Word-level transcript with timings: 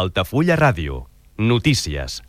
Altafulla 0.00 0.56
Ràdio. 0.56 1.06
Notícies. 1.36 2.22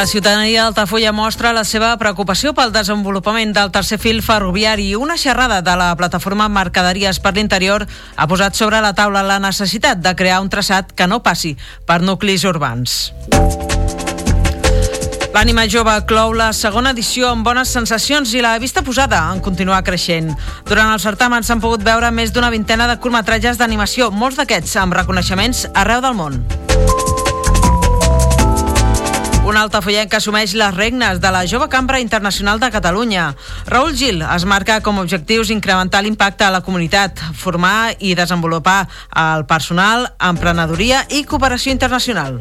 La 0.00 0.06
ciutadania 0.06 0.62
d'Altafulla 0.62 1.10
mostra 1.12 1.50
la 1.52 1.60
seva 1.68 1.90
preocupació 2.00 2.54
pel 2.56 2.70
desenvolupament 2.72 3.50
del 3.52 3.68
tercer 3.68 3.98
fil 4.00 4.22
ferroviari 4.24 4.86
i 4.88 4.94
una 4.96 5.18
xerrada 5.20 5.58
de 5.60 5.74
la 5.76 5.90
plataforma 5.92 6.46
Mercaderies 6.48 7.18
per 7.20 7.34
l'Interior 7.36 7.84
ha 8.16 8.26
posat 8.30 8.56
sobre 8.56 8.80
la 8.80 8.94
taula 8.96 9.20
la 9.20 9.36
necessitat 9.44 10.00
de 10.00 10.14
crear 10.16 10.38
un 10.40 10.48
traçat 10.48 10.94
que 10.96 11.04
no 11.04 11.20
passi 11.20 11.52
per 11.84 11.98
nuclis 12.00 12.46
urbans. 12.48 12.94
L'ànima 15.36 15.66
jove 15.68 15.98
clou 16.08 16.32
la 16.32 16.54
segona 16.56 16.94
edició 16.96 17.34
amb 17.34 17.44
bones 17.44 17.68
sensacions 17.68 18.32
i 18.32 18.40
la 18.40 18.56
vista 18.56 18.80
posada 18.80 19.20
en 19.34 19.44
continuar 19.44 19.82
creixent. 19.84 20.32
Durant 20.64 20.94
el 20.94 21.04
certamen 21.04 21.44
s'han 21.44 21.60
pogut 21.60 21.84
veure 21.84 22.08
més 22.08 22.32
d'una 22.32 22.48
vintena 22.48 22.88
de 22.88 22.96
curtmetratges 22.96 23.60
d'animació, 23.60 24.08
molts 24.08 24.40
d'aquests 24.40 24.80
amb 24.80 24.96
reconeixements 24.96 25.66
arreu 25.74 26.00
del 26.00 26.16
món. 26.16 26.40
Un 29.50 29.56
altafollenc 29.58 30.12
que 30.12 30.18
assumeix 30.20 30.52
les 30.54 30.74
regnes 30.76 31.18
de 31.18 31.30
la 31.34 31.40
Jove 31.50 31.66
Cambra 31.68 31.98
Internacional 31.98 32.60
de 32.62 32.68
Catalunya. 32.70 33.24
Raül 33.66 33.96
Gil 33.98 34.22
es 34.22 34.44
marca 34.46 34.78
com 34.80 35.00
a 35.00 35.02
objectius 35.02 35.50
incrementar 35.50 36.04
l'impacte 36.06 36.46
a 36.46 36.52
la 36.54 36.62
comunitat, 36.62 37.18
formar 37.34 37.96
i 37.98 38.14
desenvolupar 38.14 38.84
el 39.10 39.48
personal, 39.50 40.12
emprenedoria 40.30 41.02
i 41.10 41.24
cooperació 41.26 41.74
internacional. 41.74 42.38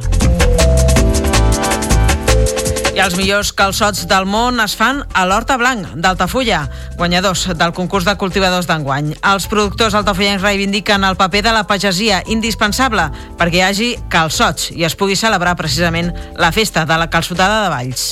I 2.89 3.01
els 3.03 3.13
millors 3.17 3.51
calçots 3.53 4.07
del 4.09 4.25
món 4.25 4.57
es 4.63 4.73
fan 4.77 5.03
a 5.13 5.25
l'Horta 5.29 5.59
Blanc 5.61 5.93
d'Altafulla, 6.01 6.63
guanyadors 6.97 7.45
del 7.59 7.73
concurs 7.77 8.07
de 8.07 8.15
cultivadors 8.17 8.67
d'enguany. 8.69 9.13
Els 9.31 9.45
productors 9.51 9.95
altafollencs 9.99 10.43
reivindiquen 10.43 11.05
el 11.05 11.17
paper 11.19 11.43
de 11.45 11.53
la 11.53 11.65
pagesia 11.69 12.23
indispensable 12.27 13.09
perquè 13.39 13.61
hi 13.61 13.65
hagi 13.67 13.89
calçots 14.09 14.71
i 14.73 14.87
es 14.87 14.97
pugui 14.97 15.19
celebrar 15.19 15.55
precisament 15.59 16.11
la 16.37 16.51
festa 16.51 16.85
de 16.89 16.97
la 16.97 17.09
calçotada 17.13 17.63
de 17.63 17.73
Valls. 17.75 18.09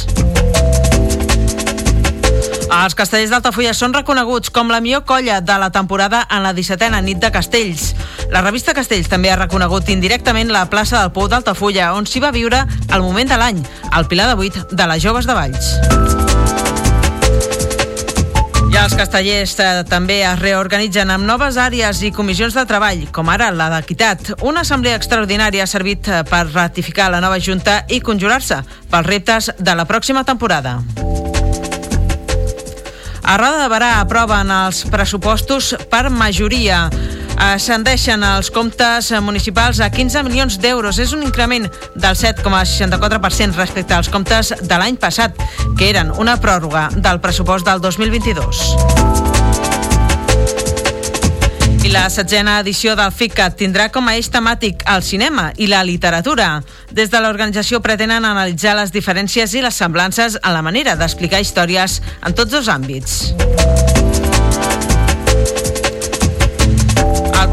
Els 2.67 2.95
castellers 2.99 3.31
d'Altafulla 3.31 3.73
són 3.73 3.95
reconeguts 3.95 4.51
com 4.53 4.69
la 4.69 4.81
millor 4.83 5.05
colla 5.07 5.39
de 5.41 5.55
la 5.57 5.71
temporada 5.71 6.25
en 6.29 6.43
la 6.43 6.53
17a 6.53 7.01
nit 7.01 7.19
de 7.23 7.31
Castells. 7.31 7.93
La 8.29 8.41
revista 8.43 8.73
Castells 8.75 9.07
també 9.07 9.31
ha 9.31 9.37
reconegut 9.39 9.87
indirectament 9.89 10.51
la 10.51 10.65
plaça 10.67 10.99
del 10.99 11.13
Pou 11.15 11.29
d'Altafulla, 11.31 11.93
on 11.95 12.05
s'hi 12.05 12.19
va 12.19 12.33
viure 12.35 12.65
el 12.91 13.01
moment 13.01 13.29
de 13.29 13.37
l'any, 13.39 13.61
el 13.95 14.07
Pilar 14.11 14.27
de 14.27 14.35
Vuit 14.35 14.57
de 14.71 14.87
les 14.91 15.03
Joves 15.03 15.29
de 15.29 15.35
Valls. 15.37 15.75
I 18.67 18.75
els 18.75 18.93
castellers 18.99 19.53
eh, 19.63 19.67
també 19.87 20.17
es 20.27 20.39
reorganitzen 20.41 21.09
amb 21.13 21.23
noves 21.25 21.55
àrees 21.55 22.01
i 22.03 22.11
comissions 22.11 22.53
de 22.57 22.65
treball, 22.67 23.05
com 23.15 23.31
ara 23.31 23.47
la 23.55 23.69
d'equitat. 23.71 24.33
Una 24.43 24.65
assemblea 24.67 24.99
extraordinària 24.99 25.63
ha 25.63 25.71
servit 25.71 26.09
eh, 26.11 26.19
per 26.27 26.49
ratificar 26.49 27.07
la 27.13 27.21
nova 27.23 27.39
Junta 27.39 27.85
i 27.87 28.01
conjurar-se 28.03 28.59
pels 28.91 29.07
reptes 29.07 29.53
de 29.57 29.75
la 29.77 29.87
pròxima 29.87 30.25
temporada. 30.27 30.81
A 33.23 33.37
Roda 33.39 33.63
de 33.63 33.71
Barà 33.71 33.93
aproven 34.01 34.51
els 34.51 34.83
pressupostos 34.91 35.73
per 35.91 36.09
majoria. 36.11 36.89
Ascendeixen 37.37 38.23
els 38.25 38.49
comptes 38.49 39.11
municipals 39.21 39.79
a 39.79 39.91
15 39.93 40.23
milions 40.25 40.57
d'euros. 40.61 40.97
És 40.99 41.13
un 41.13 41.23
increment 41.23 41.67
del 41.95 42.17
7,64% 42.17 43.55
respecte 43.55 43.93
als 43.93 44.09
comptes 44.09 44.53
de 44.61 44.77
l'any 44.77 44.97
passat, 44.97 45.37
que 45.77 45.91
eren 45.91 46.11
una 46.17 46.39
pròrroga 46.41 46.89
del 46.95 47.21
pressupost 47.21 47.65
del 47.69 47.81
2022. 47.81 48.65
I 51.87 51.89
la 51.93 52.09
setzena 52.11 52.57
edició 52.59 52.97
del 52.99 53.13
FICAT 53.15 53.53
tindrà 53.61 53.85
com 53.95 54.09
a 54.09 54.17
eix 54.17 54.27
temàtic 54.33 54.81
el 54.91 55.05
cinema 55.07 55.53
i 55.55 55.69
la 55.71 55.85
literatura. 55.87 56.49
Des 56.91 57.13
de 57.13 57.21
l'organització 57.23 57.79
pretenen 57.85 58.27
analitzar 58.27 58.75
les 58.75 58.91
diferències 58.91 59.55
i 59.55 59.63
les 59.63 59.79
semblances 59.79 60.35
en 60.41 60.51
la 60.57 60.65
manera 60.65 60.97
d'explicar 60.99 61.39
històries 61.39 62.01
en 62.27 62.35
tots 62.35 62.51
dos 62.51 62.67
àmbits. 62.67 63.86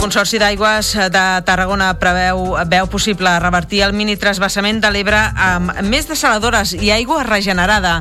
Consorci 0.04 0.36
d'Aigües 0.36 0.90
de 1.08 1.20
Tarragona 1.48 1.86
preveu 1.96 2.58
veu 2.68 2.88
possible 2.92 3.30
revertir 3.40 3.80
el 3.86 3.94
mini 3.96 4.18
trasbassament 4.20 4.82
de 4.84 4.90
l'Ebre 4.92 5.22
amb 5.46 5.72
més 5.88 6.04
desaladores 6.10 6.74
i 6.76 6.92
aigua 6.92 7.22
regenerada. 7.24 7.94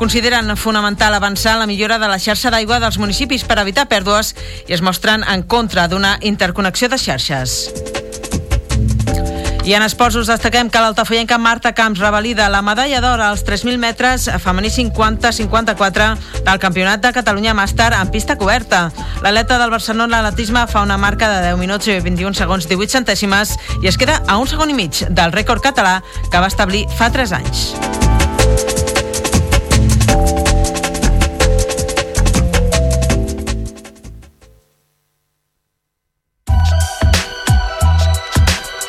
Consideren 0.00 0.56
fonamental 0.56 1.12
avançar 1.12 1.58
la 1.60 1.68
millora 1.68 2.00
de 2.00 2.08
la 2.08 2.16
xarxa 2.16 2.48
d'aigua 2.48 2.80
dels 2.80 2.96
municipis 2.96 3.44
per 3.44 3.60
evitar 3.60 3.90
pèrdues 3.92 4.32
i 4.64 4.72
es 4.72 4.80
mostren 4.80 5.20
en 5.20 5.44
contra 5.44 5.84
d'una 5.84 6.16
interconnexió 6.24 6.88
de 6.88 6.96
xarxes. 6.96 7.99
I 9.64 9.74
en 9.76 9.82
esports 9.84 10.16
us 10.16 10.28
destaquem 10.30 10.70
que 10.72 10.80
l'altafollenca 10.80 11.36
Marta 11.38 11.74
Camps 11.76 12.00
revalida 12.00 12.48
la 12.48 12.62
medalla 12.64 13.00
d'or 13.04 13.20
als 13.20 13.44
3.000 13.44 13.76
metres 13.78 14.28
femení 14.40 14.70
50-54 14.72 16.06
del 16.46 16.58
Campionat 16.62 17.02
de 17.04 17.12
Catalunya 17.12 17.54
Màster 17.54 17.92
en 17.92 18.10
pista 18.10 18.38
coberta. 18.40 18.88
L'atleta 19.20 19.58
del 19.60 19.70
Barcelona 19.70 20.22
l'atletisme 20.22 20.64
fa 20.66 20.82
una 20.82 20.96
marca 20.96 21.28
de 21.28 21.42
10 21.50 21.60
minuts 21.60 21.92
i 21.92 22.00
21 22.00 22.34
segons 22.34 22.68
18 22.70 22.96
centèsimes 23.00 23.56
i 23.82 23.92
es 23.92 24.00
queda 24.00 24.22
a 24.26 24.40
un 24.40 24.48
segon 24.48 24.72
i 24.72 24.78
mig 24.80 25.04
del 25.10 25.36
rècord 25.36 25.62
català 25.62 26.00
que 26.30 26.40
va 26.40 26.48
establir 26.48 26.86
fa 26.96 27.12
3 27.12 27.36
anys. 27.42 28.99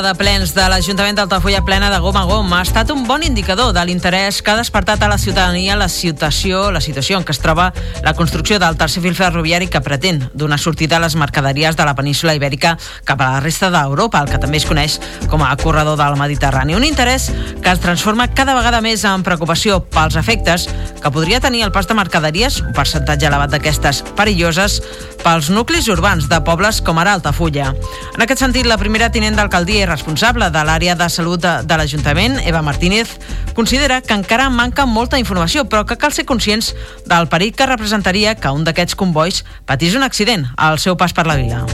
De 0.00 0.14
plens 0.16 0.54
de 0.56 0.64
l'Ajuntament 0.64 1.18
d'Altafulla 1.18 1.60
plena 1.60 1.90
de 1.92 1.98
gom 2.00 2.16
a 2.16 2.22
gom 2.24 2.54
ha 2.56 2.62
estat 2.64 2.88
un 2.94 3.02
bon 3.04 3.20
indicador 3.20 3.74
de 3.76 3.82
l'interès 3.84 4.38
que 4.40 4.48
ha 4.48 4.56
despertat 4.56 5.02
a 5.04 5.10
la 5.12 5.18
ciutadania 5.20 5.76
la 5.76 5.90
situació, 5.92 6.70
la 6.72 6.80
situació 6.80 7.18
en 7.18 7.26
què 7.28 7.34
es 7.34 7.40
troba 7.42 7.66
la 8.00 8.14
construcció 8.16 8.56
del 8.58 8.78
tercer 8.80 9.02
fil 9.04 9.18
ferroviari 9.18 9.68
que 9.68 9.82
pretén 9.84 10.22
donar 10.32 10.56
sortida 10.58 10.96
a 10.96 11.02
les 11.04 11.18
mercaderies 11.20 11.76
de 11.76 11.84
la 11.84 11.94
península 11.98 12.32
ibèrica 12.38 12.78
cap 13.04 13.20
a 13.20 13.28
la 13.34 13.42
resta 13.44 13.68
d'Europa, 13.68 14.22
el 14.24 14.32
que 14.32 14.40
també 14.40 14.56
es 14.62 14.64
coneix 14.64 14.96
com 15.28 15.44
a 15.44 15.52
corredor 15.60 16.00
del 16.00 16.16
Mediterrani. 16.16 16.78
Un 16.78 16.88
interès 16.88 17.28
que 17.60 17.68
es 17.68 17.84
transforma 17.84 18.30
cada 18.32 18.56
vegada 18.56 18.80
més 18.80 19.04
en 19.04 19.26
preocupació 19.26 19.82
pels 19.84 20.16
efectes 20.16 20.64
que 21.02 21.12
podria 21.12 21.42
tenir 21.44 21.66
el 21.66 21.76
pas 21.76 21.88
de 21.88 21.98
mercaderies, 21.98 22.62
un 22.64 22.72
percentatge 22.72 23.28
elevat 23.28 23.52
d'aquestes 23.52 24.00
perilloses, 24.16 24.80
pels 25.20 25.50
nuclis 25.52 25.92
urbans 25.92 26.30
de 26.30 26.40
pobles 26.40 26.80
com 26.80 26.98
ara 26.98 27.12
Altafulla. 27.18 27.74
En 28.16 28.24
aquest 28.24 28.40
sentit, 28.40 28.64
la 28.64 28.80
primera 28.80 29.10
tinent 29.12 29.36
d'alcaldia 29.36 29.89
responsable 29.90 30.48
de 30.54 30.62
l'àrea 30.64 30.94
de 30.96 31.08
salut 31.12 31.42
de, 31.42 31.52
de 31.66 31.76
l'Ajuntament, 31.76 32.38
Eva 32.46 32.62
Martínez, 32.62 33.16
considera 33.54 34.00
que 34.00 34.14
encara 34.14 34.48
manca 34.50 34.86
molta 34.86 35.18
informació, 35.18 35.66
però 35.68 35.84
que 35.84 35.98
cal 36.00 36.14
ser 36.16 36.24
conscients 36.28 36.72
del 37.10 37.28
perill 37.28 37.52
que 37.52 37.68
representaria 37.68 38.36
que 38.38 38.54
un 38.54 38.64
d'aquests 38.64 38.96
convois 38.96 39.42
patís 39.66 39.98
un 39.98 40.06
accident 40.06 40.46
al 40.56 40.78
seu 40.78 40.96
pas 40.96 41.12
per 41.12 41.26
la 41.28 41.36
vila. 41.40 41.64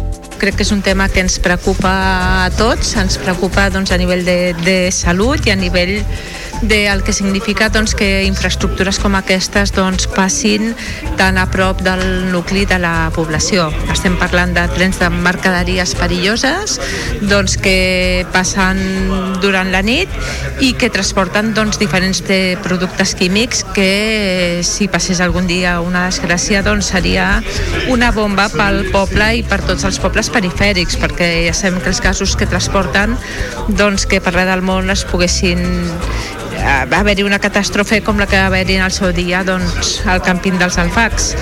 Crec 0.41 0.59
que 0.59 0.67
és 0.67 0.73
un 0.75 0.83
tema 0.85 1.09
que 1.09 1.23
ens 1.25 1.39
preocupa 1.41 1.93
a 2.45 2.51
tots, 2.59 2.97
ens 3.01 3.21
preocupa 3.23 3.71
doncs, 3.73 3.93
a 3.93 4.01
nivell 4.01 4.25
de, 4.27 4.53
de 4.65 4.79
salut 4.93 5.47
i 5.47 5.55
a 5.55 5.57
nivell 5.57 6.01
del 6.63 7.03
que 7.03 7.13
significa 7.13 7.69
doncs, 7.69 7.95
que 7.95 8.25
infraestructures 8.25 8.99
com 9.03 9.17
aquestes 9.19 9.73
doncs, 9.77 10.07
passin 10.09 10.73
tan 11.19 11.37
a 11.39 11.47
prop 11.53 11.83
del 11.85 12.31
nucli 12.33 12.65
de 12.65 12.79
la 12.81 13.11
població. 13.15 13.69
Estem 13.93 14.17
parlant 14.21 14.55
de 14.57 14.65
trens 14.77 15.01
de 15.03 15.11
mercaderies 15.11 15.95
perilloses 15.99 16.79
doncs, 17.29 17.59
que 17.61 18.25
passen 18.33 18.81
durant 19.43 19.73
la 19.75 19.83
nit 19.85 20.09
i 20.65 20.73
que 20.79 20.91
transporten 20.93 21.53
doncs, 21.57 21.81
diferents 21.83 22.23
de 22.25 22.57
productes 22.65 23.15
químics 23.19 23.66
que 23.77 24.63
si 24.65 24.89
passés 24.89 25.21
algun 25.21 25.45
dia 25.51 25.77
una 25.85 26.07
desgràcia 26.09 26.63
doncs, 26.65 26.89
seria 26.95 27.27
una 27.93 28.09
bomba 28.17 28.49
pel 28.49 28.87
poble 28.95 29.29
i 29.37 29.45
per 29.45 29.61
tots 29.69 29.85
els 29.85 30.01
pobles 30.01 30.33
perifèrics 30.33 30.97
perquè 31.03 31.29
ja 31.45 31.53
sabem 31.53 31.83
que 31.85 31.93
els 31.93 32.01
gasos 32.01 32.39
que 32.41 32.49
transporten 32.49 33.19
doncs, 33.69 34.09
que 34.09 34.23
per 34.25 34.33
res 34.33 34.49
del 34.49 34.65
món 34.65 34.89
es 34.89 35.05
poguessin 35.13 35.61
va 36.67 37.03
haver-hi 37.03 37.29
una 37.29 37.43
catàstrofe 37.43 38.01
com 38.03 38.17
la 38.19 38.27
que 38.31 38.41
va 38.41 38.49
haver-hi 38.49 38.81
en 38.81 38.89
el 38.89 38.95
seu 38.97 39.13
dia 39.13 39.45
doncs, 39.45 40.01
al 40.09 40.25
càmping 40.25 40.57
dels 40.63 40.81
Alfacs. 40.81 41.35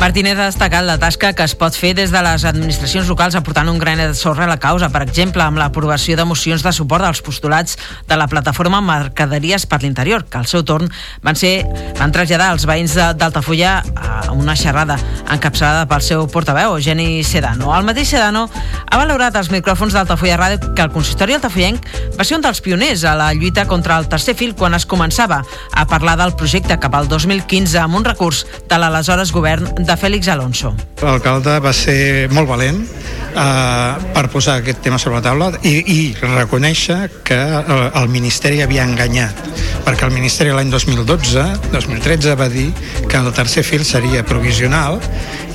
Martínez 0.00 0.38
ha 0.38 0.46
destacat 0.48 0.80
la 0.88 0.94
tasca 0.96 1.34
que 1.36 1.44
es 1.44 1.52
pot 1.60 1.74
fer 1.76 1.90
des 1.92 2.08
de 2.08 2.20
les 2.24 2.46
administracions 2.48 3.08
locals 3.12 3.34
aportant 3.36 3.68
un 3.68 3.76
granet 3.78 4.08
de 4.08 4.16
sorra 4.16 4.46
a 4.46 4.48
la 4.48 4.56
causa, 4.56 4.88
per 4.88 5.02
exemple, 5.04 5.44
amb 5.44 5.60
l'aprovació 5.60 6.16
de 6.16 6.24
mocions 6.24 6.64
de 6.64 6.72
suport 6.72 7.04
als 7.04 7.20
postulats 7.20 7.76
de 8.08 8.16
la 8.16 8.24
plataforma 8.26 8.80
Mercaderies 8.80 9.66
per 9.68 9.82
l'Interior, 9.82 10.24
que 10.24 10.40
al 10.40 10.48
seu 10.48 10.64
torn 10.64 10.88
van 11.20 11.36
ser 11.36 11.66
van 11.98 12.14
traslladar 12.16 12.48
els 12.54 12.64
veïns 12.64 12.94
d'Altafulla 12.96 13.74
a 13.92 14.32
una 14.32 14.56
xerrada 14.56 14.96
encapçalada 15.28 15.84
pel 15.90 16.00
seu 16.00 16.24
portaveu, 16.32 16.78
Eugeni 16.78 17.20
Sedano. 17.20 17.68
El 17.76 17.84
mateix 17.84 18.08
Sedano 18.14 18.46
ha 18.48 18.96
valorat 18.96 19.36
els 19.36 19.52
micròfons 19.52 19.92
d'Altafulla 19.92 20.40
Ràdio 20.40 20.72
que 20.72 20.88
el 20.88 20.94
consistori 20.96 21.36
altafullenc 21.36 21.84
va 22.16 22.24
ser 22.24 22.38
un 22.38 22.46
dels 22.48 22.64
pioners 22.64 23.04
a 23.04 23.12
la 23.20 23.28
lluita 23.36 23.66
contra 23.68 24.00
el 24.00 24.08
tercer 24.08 24.34
fil 24.34 24.56
quan 24.56 24.74
es 24.80 24.88
començava 24.88 25.42
a 25.76 25.86
parlar 25.92 26.16
del 26.24 26.32
projecte 26.40 26.80
cap 26.80 26.96
al 26.96 27.12
2015 27.12 27.84
amb 27.84 28.00
un 28.00 28.08
recurs 28.08 28.46
de 28.64 28.80
l'aleshores 28.80 29.36
govern 29.36 29.68
de 29.76 29.89
Fèlix 29.96 30.28
Alonso. 30.28 30.74
L'alcalde 31.00 31.56
va 31.62 31.72
ser 31.74 32.28
molt 32.34 32.48
valent 32.50 32.82
eh, 32.82 33.94
per 34.14 34.26
posar 34.32 34.58
aquest 34.60 34.82
tema 34.84 34.98
sobre 34.98 35.18
la 35.18 35.24
taula 35.24 35.50
i, 35.62 35.74
i 35.80 36.00
reconèixer 36.20 36.98
que 37.26 37.38
el, 37.38 37.84
el 38.02 38.10
Ministeri 38.12 38.62
havia 38.64 38.84
enganyat 38.86 39.46
perquè 39.86 40.06
el 40.06 40.14
Ministeri 40.14 40.52
l'any 40.54 40.70
2012 40.72 41.46
2013 41.72 42.36
va 42.38 42.48
dir 42.52 42.68
que 43.08 43.18
el 43.18 43.30
tercer 43.34 43.64
fil 43.66 43.84
seria 43.86 44.24
provisional 44.26 45.00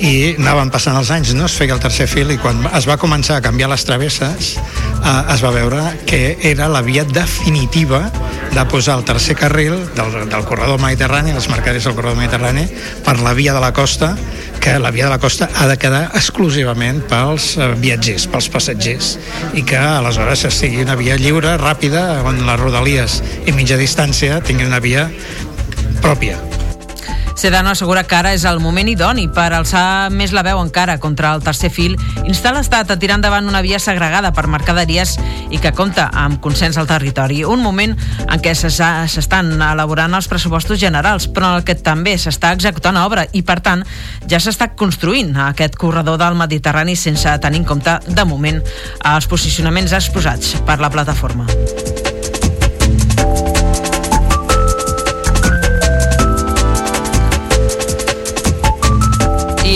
i 0.02 0.34
anaven 0.36 0.72
passant 0.74 0.98
els 0.98 1.10
anys, 1.14 1.32
no 1.36 1.46
es 1.46 1.56
feia 1.56 1.76
el 1.76 1.82
tercer 1.82 2.08
fil 2.10 2.34
i 2.34 2.38
quan 2.40 2.60
es 2.76 2.88
va 2.88 2.98
començar 3.00 3.38
a 3.38 3.44
canviar 3.44 3.70
les 3.72 3.86
travesses 3.88 4.56
eh, 4.56 5.34
es 5.34 5.44
va 5.44 5.54
veure 5.54 5.82
que 6.08 6.38
era 6.50 6.68
la 6.68 6.82
via 6.82 7.04
definitiva 7.04 8.06
de 8.52 8.64
posar 8.70 8.98
el 8.98 9.04
tercer 9.04 9.36
carril 9.36 9.74
del, 9.94 10.28
del 10.30 10.44
corredor 10.48 10.80
mediterrani, 10.80 11.34
les 11.36 11.48
mercaderies 11.52 11.84
del 11.84 11.94
corredor 11.94 12.16
mediterrani 12.16 12.66
per 13.04 13.18
la 13.20 13.34
via 13.36 13.54
de 13.54 13.60
la 13.60 13.72
costa 13.76 14.14
que 14.66 14.78
la 14.80 14.90
via 14.90 15.04
de 15.04 15.10
la 15.10 15.20
costa 15.20 15.48
ha 15.54 15.68
de 15.70 15.76
quedar 15.78 16.08
exclusivament 16.18 16.98
pels 17.06 17.52
eh, 17.54 17.68
viatgers, 17.78 18.24
pels 18.32 18.48
passatgers 18.50 19.12
i 19.54 19.62
que 19.62 19.78
aleshores 19.78 20.42
sigui 20.56 20.82
una 20.82 20.98
via 20.98 21.14
lliure, 21.22 21.54
ràpida, 21.62 22.02
on 22.26 22.42
les 22.48 22.60
rodalies 22.64 23.20
i 23.46 23.54
mitja 23.54 23.78
distància 23.78 24.42
tinguin 24.42 24.74
una 24.74 24.82
via 24.82 25.06
pròpia. 26.02 26.55
Sedano 27.36 27.68
assegura 27.68 28.02
que 28.08 28.16
ara 28.16 28.30
és 28.32 28.46
el 28.48 28.62
moment 28.64 28.88
idoni 28.88 29.26
per 29.28 29.50
alçar 29.52 30.08
més 30.08 30.32
la 30.32 30.40
veu 30.42 30.56
encara 30.56 30.96
contra 30.96 31.34
el 31.36 31.42
tercer 31.44 31.68
fil, 31.68 31.92
instar 32.24 32.54
l'Estat 32.56 32.88
a 32.90 32.96
tirar 32.96 33.18
endavant 33.20 33.44
una 33.44 33.60
via 33.60 33.76
segregada 33.78 34.30
per 34.32 34.46
mercaderies 34.48 35.12
i 35.52 35.60
que 35.60 35.74
compta 35.76 36.08
amb 36.16 36.40
consens 36.40 36.80
al 36.80 36.88
territori. 36.88 37.42
Un 37.44 37.60
moment 37.60 37.92
en 38.24 38.40
què 38.40 38.54
s'estan 38.56 39.52
elaborant 39.52 40.16
els 40.16 40.30
pressupostos 40.32 40.80
generals, 40.80 41.28
però 41.28 41.52
en 41.52 41.60
el 41.60 41.68
que 41.68 41.76
també 41.76 42.16
s'està 42.16 42.54
executant 42.56 42.96
obra 43.04 43.26
i, 43.36 43.44
per 43.44 43.60
tant, 43.60 43.84
ja 44.24 44.40
s'està 44.40 44.72
construint 44.72 45.36
aquest 45.50 45.76
corredor 45.76 46.16
del 46.24 46.40
Mediterrani 46.40 46.96
sense 46.96 47.36
tenir 47.44 47.60
en 47.60 47.68
compte, 47.68 48.00
de 48.08 48.24
moment, 48.24 48.64
els 49.12 49.28
posicionaments 49.28 49.92
exposats 49.92 50.56
per 50.64 50.80
la 50.80 50.90
plataforma. 50.90 52.05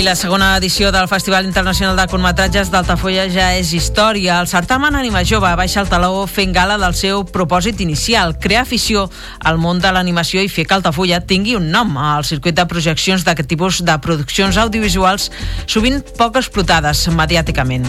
La 0.00 0.16
segona 0.16 0.56
edició 0.56 0.90
del 0.90 1.06
Festival 1.08 1.44
Internacional 1.44 1.94
de 1.94 2.06
Curtmetratges 2.08 2.70
d'Altafolla 2.72 3.26
ja 3.28 3.50
és 3.58 3.74
història. 3.76 4.38
El 4.40 4.48
certamen 4.48 4.96
Anima 4.96 5.20
Jove 5.28 5.50
baixa 5.60 5.82
el 5.82 5.90
taló 5.92 6.24
fent 6.26 6.54
gala 6.56 6.78
del 6.80 6.94
seu 6.96 7.20
propòsit 7.28 7.82
inicial, 7.84 8.32
crear 8.40 8.62
afició 8.64 9.04
al 9.44 9.60
món 9.60 9.78
de 9.78 9.92
l'animació 9.92 10.40
i 10.40 10.48
fer 10.48 10.64
que 10.66 10.74
Altafulla 10.74 11.20
tingui 11.20 11.52
un 11.58 11.68
nom 11.70 11.92
al 12.00 12.24
circuit 12.24 12.56
de 12.56 12.64
projeccions 12.66 13.26
d'aquest 13.26 13.50
tipus 13.52 13.82
de 13.84 13.98
produccions 14.00 14.56
audiovisuals 14.56 15.28
sovint 15.68 16.00
poc 16.16 16.40
explotades 16.40 17.04
mediàticament. 17.12 17.84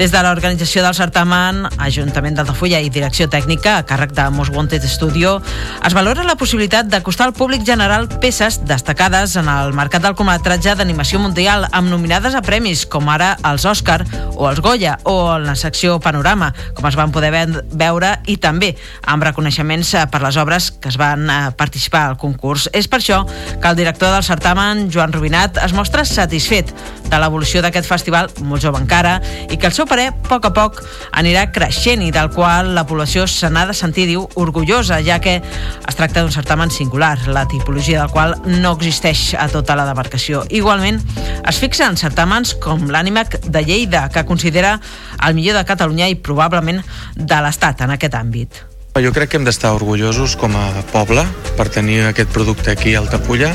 Des 0.00 0.10
de 0.10 0.24
l'organització 0.24 0.82
del 0.86 0.96
certamen, 0.96 1.66
Ajuntament 1.76 2.40
d'Altafulla 2.40 2.80
i 2.80 2.90
Direcció 2.90 3.28
Tècnica, 3.28 3.76
a 3.76 3.84
càrrec 3.84 4.16
de 4.16 4.30
Most 4.32 4.56
Wanted 4.56 4.88
Studio, 4.88 5.36
es 5.84 5.94
valora 5.94 6.24
la 6.24 6.38
possibilitat 6.40 6.88
d'acostar 6.88 7.28
al 7.28 7.36
públic 7.36 7.68
general 7.68 8.08
peces 8.18 8.62
destacades 8.64 9.36
en 9.36 9.52
el 9.52 9.76
mercat 9.76 10.08
del 10.08 10.16
curtmetratge 10.16 10.74
d'animació 10.80 11.20
mundial 11.20 11.49
Mundial 11.50 11.72
amb 11.74 11.90
nominades 11.90 12.36
a 12.38 12.44
premis 12.46 12.84
com 12.86 13.08
ara 13.10 13.32
els 13.48 13.64
Òscar 13.66 14.04
o 14.38 14.44
els 14.46 14.60
Goya 14.62 14.92
o 15.10 15.32
en 15.34 15.48
la 15.48 15.56
secció 15.58 15.96
Panorama, 15.98 16.52
com 16.78 16.86
es 16.86 16.94
van 16.94 17.10
poder 17.10 17.32
veure 17.74 18.10
i 18.30 18.36
també 18.38 18.68
amb 19.10 19.26
reconeixements 19.26 19.90
eh, 19.98 20.04
per 20.12 20.20
les 20.22 20.38
obres 20.38 20.68
que 20.70 20.92
es 20.92 20.98
van 21.00 21.26
eh, 21.26 21.40
participar 21.58 22.04
al 22.06 22.16
concurs. 22.22 22.68
És 22.70 22.86
per 22.86 23.00
això 23.00 23.24
que 23.26 23.66
el 23.66 23.80
director 23.80 24.14
del 24.14 24.22
certamen, 24.22 24.84
Joan 24.94 25.10
Rubinat, 25.10 25.58
es 25.64 25.74
mostra 25.74 26.04
satisfet 26.06 26.70
de 27.10 27.18
l'evolució 27.18 27.64
d'aquest 27.64 27.88
festival, 27.90 28.30
molt 28.46 28.62
jove 28.62 28.78
encara, 28.78 29.16
i 29.50 29.58
que 29.58 29.66
el 29.66 29.74
seu 29.74 29.88
parer, 29.90 30.12
a 30.12 30.28
poc 30.30 30.46
a 30.46 30.52
poc, 30.54 30.78
anirà 31.18 31.48
creixent 31.50 32.06
i 32.06 32.12
del 32.14 32.30
qual 32.30 32.76
la 32.76 32.86
població 32.86 33.26
se 33.26 33.50
n'ha 33.50 33.66
de 33.66 33.74
sentir, 33.74 34.06
diu, 34.06 34.28
orgullosa, 34.38 35.00
ja 35.02 35.18
que 35.18 35.40
es 35.42 35.98
tracta 35.98 36.22
d'un 36.22 36.30
certamen 36.30 36.70
singular, 36.70 37.16
la 37.26 37.48
tipologia 37.50 38.04
del 38.04 38.14
qual 38.14 38.38
no 38.46 38.76
existeix 38.78 39.34
a 39.34 39.48
tota 39.50 39.74
la 39.74 39.88
demarcació. 39.90 40.44
Igualment, 40.54 41.02
es 41.48 41.60
fixa 41.62 41.88
en 41.88 41.96
certàmens 42.00 42.54
com 42.62 42.88
l'Ànimac 42.90 43.38
de 43.46 43.62
Lleida, 43.64 44.08
que 44.12 44.26
considera 44.28 44.78
el 45.26 45.34
millor 45.38 45.58
de 45.60 45.64
Catalunya 45.68 46.10
i 46.10 46.18
probablement 46.18 46.82
de 47.16 47.40
l'Estat 47.44 47.86
en 47.86 47.96
aquest 47.96 48.16
àmbit. 48.18 48.62
Jo 49.00 49.12
crec 49.14 49.30
que 49.30 49.38
hem 49.38 49.46
d'estar 49.46 49.70
orgullosos 49.76 50.34
com 50.36 50.56
a 50.58 50.82
poble 50.90 51.22
per 51.56 51.68
tenir 51.70 52.02
aquest 52.08 52.32
producte 52.34 52.72
aquí 52.74 52.96
a 52.96 53.04
Altafulla 53.04 53.54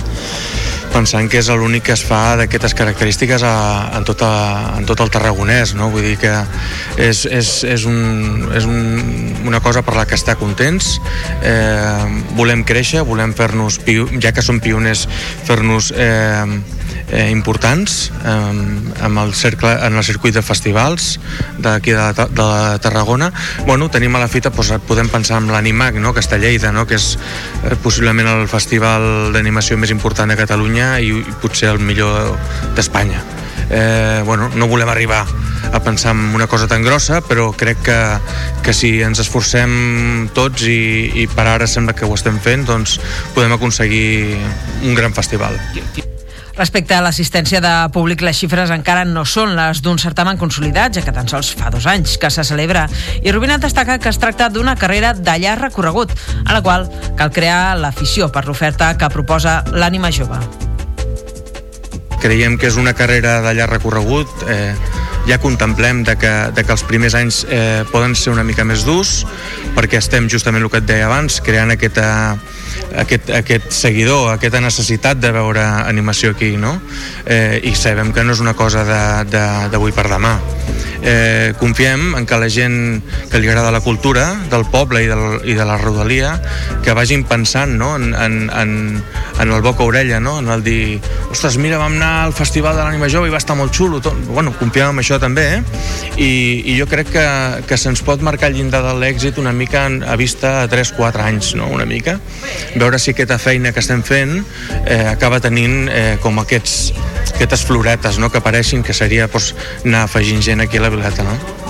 pensant 0.96 1.27
que 1.27 1.42
és 1.42 1.50
l'únic 1.51 1.84
que 1.89 1.94
es 1.96 2.04
fa 2.08 2.38
d'aquestes 2.39 2.75
característiques 2.77 3.44
a, 3.44 3.56
en, 3.98 4.06
tot 4.08 4.22
a, 4.24 4.32
en 4.80 4.86
tot 4.88 5.01
el 5.04 5.12
Tarragonès, 5.12 5.74
no? 5.75 5.89
Vull 5.92 6.06
dir 6.08 6.15
que 6.22 6.32
és, 7.04 7.25
és, 7.27 7.50
és, 7.68 7.84
un, 7.89 8.46
és 8.56 8.68
un, 8.70 8.77
una 9.50 9.60
cosa 9.65 9.84
per 9.84 9.98
la 9.98 10.06
que 10.08 10.15
estar 10.15 10.38
contents, 10.39 10.96
eh, 11.44 12.06
volem 12.39 12.63
créixer, 12.68 13.04
volem 13.08 13.36
fer-nos, 13.36 13.82
ja 14.24 14.32
que 14.32 14.46
som 14.46 14.62
pioners, 14.63 15.04
fer-nos 15.44 15.92
eh, 15.92 16.46
eh, 17.12 17.29
importants 17.31 18.12
eh, 18.24 19.03
amb 19.05 19.21
el 19.21 19.33
cercle, 19.33 19.71
en 19.85 19.95
el 19.95 20.03
circuit 20.03 20.33
de 20.35 20.41
festivals 20.45 21.19
d'aquí 21.62 21.93
de, 21.95 22.07
de, 22.17 22.27
de 22.33 22.79
Tarragona. 22.81 23.31
Bueno, 23.65 23.89
tenim 23.89 24.15
a 24.15 24.24
la 24.24 24.29
fita, 24.31 24.50
doncs, 24.50 24.75
podem 24.88 25.09
pensar 25.12 25.41
en 25.41 25.51
l'Animac, 25.53 26.00
no? 26.01 26.13
que 26.13 26.24
està 26.24 26.39
a 26.39 26.41
Lleida, 26.41 26.71
no? 26.75 26.85
que 26.89 27.00
és 27.00 27.15
eh, 27.63 27.75
possiblement 27.83 28.29
el 28.31 28.47
festival 28.51 29.33
d'animació 29.35 29.77
més 29.77 29.93
important 29.93 30.31
de 30.31 30.39
Catalunya 30.39 30.95
i, 31.00 31.12
i 31.21 31.39
potser 31.41 31.71
el 31.74 31.81
millor 31.83 32.35
d'Espanya. 32.75 33.24
Eh, 33.69 34.21
bueno, 34.25 34.50
no 34.53 34.67
volem 34.67 34.89
arribar 34.89 35.25
a 35.74 35.79
pensar 35.81 36.13
en 36.13 36.35
una 36.35 36.47
cosa 36.47 36.67
tan 36.67 36.83
grossa, 36.83 37.21
però 37.25 37.50
crec 37.57 37.81
que, 37.88 38.00
que 38.63 38.74
si 38.74 39.01
ens 39.03 39.19
esforcem 39.24 40.29
tots 40.38 40.69
i, 40.69 41.12
i 41.25 41.27
per 41.27 41.47
ara 41.50 41.67
sembla 41.67 41.97
que 41.97 42.05
ho 42.05 42.13
estem 42.15 42.39
fent, 42.39 42.67
doncs 42.69 43.00
podem 43.35 43.57
aconseguir 43.57 44.38
un 44.83 44.93
gran 44.95 45.13
festival. 45.17 45.57
Respecte 46.55 46.95
a 46.95 47.01
l'assistència 47.03 47.59
de 47.59 47.71
públic, 47.91 48.21
les 48.24 48.38
xifres 48.39 48.71
encara 48.71 49.03
no 49.03 49.25
són 49.27 49.57
les 49.57 49.81
d'un 49.83 50.00
certamen 50.00 50.39
consolidat, 50.39 50.95
ja 50.95 51.03
que 51.03 51.12
tan 51.15 51.27
sols 51.27 51.50
fa 51.59 51.67
dos 51.74 51.83
anys 51.91 52.15
que 52.17 52.29
se 52.31 52.45
celebra. 52.47 52.85
I 53.24 53.33
Rubinat 53.35 53.65
destaca 53.65 53.97
que 54.00 54.07
es 54.07 54.19
tracta 54.21 54.47
d'una 54.50 54.77
carrera 54.79 55.12
llarg 55.19 55.67
recorregut, 55.67 56.13
a 56.45 56.55
la 56.55 56.62
qual 56.63 56.88
cal 57.19 57.33
crear 57.35 57.75
l'afició 57.75 58.31
per 58.31 58.45
l'oferta 58.47 58.93
que 58.97 59.12
proposa 59.12 59.63
l'ànima 59.75 60.13
jove. 60.15 60.39
Creiem 62.24 62.55
que 62.57 62.71
és 62.71 62.79
una 62.79 62.95
carrera 62.95 63.41
llarg 63.51 63.75
recorregut, 63.75 64.31
eh, 64.47 64.74
ja 65.27 65.41
contemplem 65.43 66.03
de 66.07 66.15
que, 66.15 66.33
de 66.55 66.63
que 66.63 66.71
els 66.71 66.83
primers 66.88 67.19
anys 67.19 67.43
eh, 67.50 67.83
poden 67.91 68.15
ser 68.15 68.31
una 68.31 68.45
mica 68.47 68.63
més 68.63 68.85
durs 68.85 69.25
perquè 69.75 70.00
estem 70.00 70.29
justament 70.31 70.63
el 70.63 70.71
que 70.71 70.79
et 70.79 70.88
deia 70.88 71.09
abans 71.09 71.41
creant 71.43 71.74
aquesta, 71.74 72.38
aquest, 73.02 73.30
aquest 73.42 73.72
seguidor, 73.75 74.30
aquesta 74.34 74.62
necessitat 74.64 75.20
de 75.22 75.32
veure 75.36 75.64
animació 75.86 76.34
aquí 76.36 76.56
no? 76.58 76.75
Eh, 77.25 77.60
i 77.63 77.75
sabem 77.75 78.13
que 78.13 78.24
no 78.24 78.36
és 78.36 78.44
una 78.44 78.55
cosa 78.58 78.86
d'avui 79.25 79.94
per 79.96 80.08
demà 80.12 80.38
eh, 81.05 81.53
confiem 81.60 82.15
en 82.17 82.25
que 82.25 82.38
la 82.41 82.50
gent 82.50 83.01
que 83.29 83.39
li 83.39 83.48
agrada 83.48 83.72
la 83.72 83.82
cultura 83.86 84.25
del 84.50 84.65
poble 84.72 85.03
i, 85.03 85.08
del, 85.08 85.39
i 85.46 85.53
de 85.58 85.65
la 85.67 85.77
rodalia 85.77 86.34
que 86.84 86.96
vagin 86.98 87.24
pensant 87.29 87.75
no? 87.77 87.94
en, 87.96 88.13
en, 88.13 88.50
en, 88.50 88.72
en 89.39 89.51
el 89.51 89.62
boca-orella 89.62 90.20
no? 90.20 90.39
en 90.39 90.50
el 90.50 90.63
dir, 90.65 91.00
ostres, 91.29 91.58
mira, 91.62 91.77
vam 91.77 91.98
anar 92.00 92.25
al 92.25 92.34
Festival 92.34 92.75
de 92.77 92.84
l'Ànima 92.84 93.10
Jove 93.12 93.29
i 93.29 93.34
va 93.34 93.41
estar 93.41 93.58
molt 93.58 93.74
xulo 93.75 94.01
tot. 94.01 94.17
bueno, 94.27 94.53
confiem 94.58 94.89
en 94.96 95.03
això 95.03 95.20
també 95.22 95.46
eh? 95.58 95.62
I, 96.17 96.32
i 96.74 96.77
jo 96.79 96.89
crec 96.89 97.13
que, 97.13 97.25
que 97.70 97.77
se'ns 97.77 98.01
pot 98.05 98.22
marcar 98.25 98.50
el 98.50 98.58
llindar 98.60 98.82
de 98.86 98.96
l'èxit 98.98 99.38
una 99.41 99.53
mica 99.53 99.86
a 99.86 100.17
vista 100.17 100.62
a 100.63 100.70
3-4 100.72 101.25
anys 101.25 101.53
no? 101.60 101.70
una 101.70 101.86
mica, 101.86 102.17
veure 102.75 103.00
si 103.00 103.13
aquesta 103.13 103.38
feina 103.41 103.74
que 103.75 103.84
estem 103.84 104.01
fent 104.05 104.39
eh, 104.86 105.05
acaba 105.12 105.41
tenint 105.44 105.86
eh, 105.91 106.17
com 106.24 106.41
aquests, 106.41 106.94
aquestes 107.34 107.65
floretes 107.65 108.20
no? 108.22 108.29
que 108.29 108.41
apareixin, 108.44 108.84
que 108.86 108.94
seria 108.94 109.29
doncs, 109.32 109.53
anar 109.84 110.05
afegint 110.05 110.44
gent 110.46 110.62
aquí 110.62 110.77
a 110.82 110.86
la 110.86 110.94
Violeta, 110.94 111.25
no? 111.25 111.64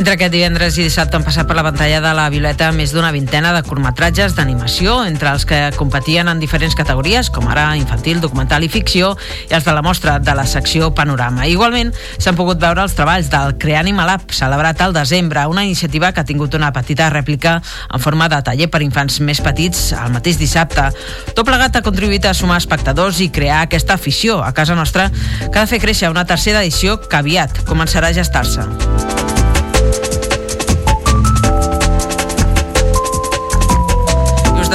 Entre 0.00 0.14
aquest 0.16 0.32
divendres 0.32 0.78
i 0.78 0.84
dissabte 0.86 1.18
han 1.18 1.24
passat 1.26 1.44
per 1.44 1.52
la 1.58 1.62
pantalla 1.66 1.98
de 2.00 2.10
la 2.16 2.22
Violeta 2.32 2.70
més 2.72 2.94
d'una 2.94 3.10
vintena 3.12 3.50
de 3.52 3.60
curtmetratges 3.66 4.32
d'animació, 4.32 4.94
entre 5.04 5.28
els 5.28 5.44
que 5.44 5.58
competien 5.76 6.30
en 6.32 6.38
diferents 6.40 6.72
categories, 6.78 7.28
com 7.28 7.44
ara 7.52 7.66
infantil, 7.76 8.22
documental 8.22 8.64
i 8.64 8.70
ficció, 8.72 9.10
i 9.50 9.52
els 9.58 9.66
de 9.68 9.74
la 9.76 9.82
mostra 9.84 10.14
de 10.16 10.34
la 10.38 10.46
secció 10.48 10.88
Panorama. 10.96 11.44
Igualment, 11.52 11.92
s'han 12.16 12.38
pogut 12.38 12.62
veure 12.62 12.80
els 12.80 12.96
treballs 12.96 13.28
del 13.28 13.58
Creanima 13.60 14.06
Lab, 14.08 14.24
celebrat 14.32 14.80
al 14.80 14.96
desembre, 14.96 15.44
una 15.52 15.66
iniciativa 15.68 16.14
que 16.16 16.24
ha 16.24 16.28
tingut 16.30 16.56
una 16.56 16.72
petita 16.72 17.10
rèplica 17.12 17.58
en 17.60 18.00
forma 18.00 18.30
de 18.32 18.40
taller 18.46 18.70
per 18.72 18.80
infants 18.80 19.20
més 19.20 19.44
petits 19.44 19.90
el 19.92 20.16
mateix 20.16 20.40
dissabte. 20.40 20.94
Tot 21.34 21.44
plegat 21.44 21.76
ha 21.76 21.84
contribuït 21.84 22.24
a 22.24 22.32
sumar 22.32 22.56
espectadors 22.64 23.20
i 23.20 23.28
crear 23.28 23.66
aquesta 23.66 24.00
afició 24.00 24.40
a 24.40 24.54
casa 24.56 24.78
nostra 24.80 25.10
que 25.12 25.58
ha 25.58 25.66
de 25.66 25.72
fer 25.74 25.84
créixer 25.84 26.08
una 26.08 26.24
tercera 26.24 26.64
edició 26.64 26.96
que 27.04 27.20
aviat 27.20 27.66
començarà 27.68 28.08
a 28.08 28.16
gestar-se. 28.16 28.64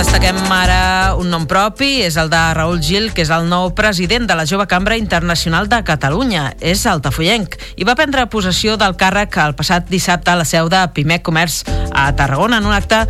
Destaquem 0.05 0.38
ara 0.53 0.85
un 1.17 1.29
nom 1.31 1.45
propi, 1.48 2.01
és 2.05 2.17
el 2.19 2.29
de 2.29 2.41
Raül 2.57 2.81
Gil, 2.84 3.10
que 3.15 3.24
és 3.25 3.31
el 3.34 3.48
nou 3.50 3.72
president 3.77 4.27
de 4.27 4.36
la 4.38 4.45
Jove 4.48 4.67
Cambra 4.67 4.98
Internacional 5.00 5.69
de 5.72 5.81
Catalunya. 5.88 6.51
És 6.60 6.86
altafollenc 6.89 7.55
i 7.79 7.88
va 7.88 7.95
prendre 7.98 8.27
possessió 8.31 8.75
del 8.77 8.98
càrrec 9.00 9.38
el 9.43 9.55
passat 9.57 9.89
dissabte 9.89 10.31
a 10.31 10.38
la 10.39 10.45
seu 10.45 10.69
de 10.72 10.81
Pimec 10.93 11.24
Comerç 11.25 11.63
a 11.95 12.10
Tarragona 12.15 12.60
en 12.60 12.67
un 12.67 12.75
acte 12.75 13.01